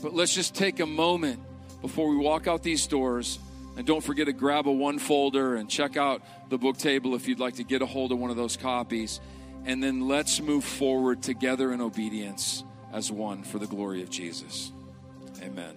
But 0.02 0.14
let's 0.14 0.35
just 0.35 0.54
take 0.54 0.81
a 0.81 0.87
moment 0.87 1.40
before 1.83 2.09
we 2.09 2.16
walk 2.16 2.46
out 2.46 2.62
these 2.62 2.87
doors. 2.87 3.38
And 3.76 3.87
don't 3.87 4.02
forget 4.02 4.26
to 4.26 4.33
grab 4.33 4.66
a 4.66 4.72
one 4.72 4.98
folder 4.98 5.57
and 5.57 5.68
check 5.68 5.96
out 5.96 6.22
the 6.48 6.59
book 6.59 6.78
table 6.78 7.14
if 7.14 7.28
you'd 7.28 7.38
like 7.38 7.57
to 7.57 7.64
get 7.64 7.83
a 7.83 7.87
hold 7.87 8.11
of 8.11 8.18
one 8.18 8.31
of 8.31 8.37
those 8.37 8.57
copies. 8.57 9.20
And 9.66 9.83
then 9.83 10.09
let's 10.09 10.40
move 10.40 10.64
forward 10.64 11.22
together 11.22 11.72
in 11.72 11.81
obedience 11.81 12.64
as 12.92 13.12
one 13.12 13.42
for 13.42 13.59
the 13.59 13.66
glory 13.66 14.02
of 14.02 14.09
Jesus. 14.09 14.72
Amen. 15.42 15.76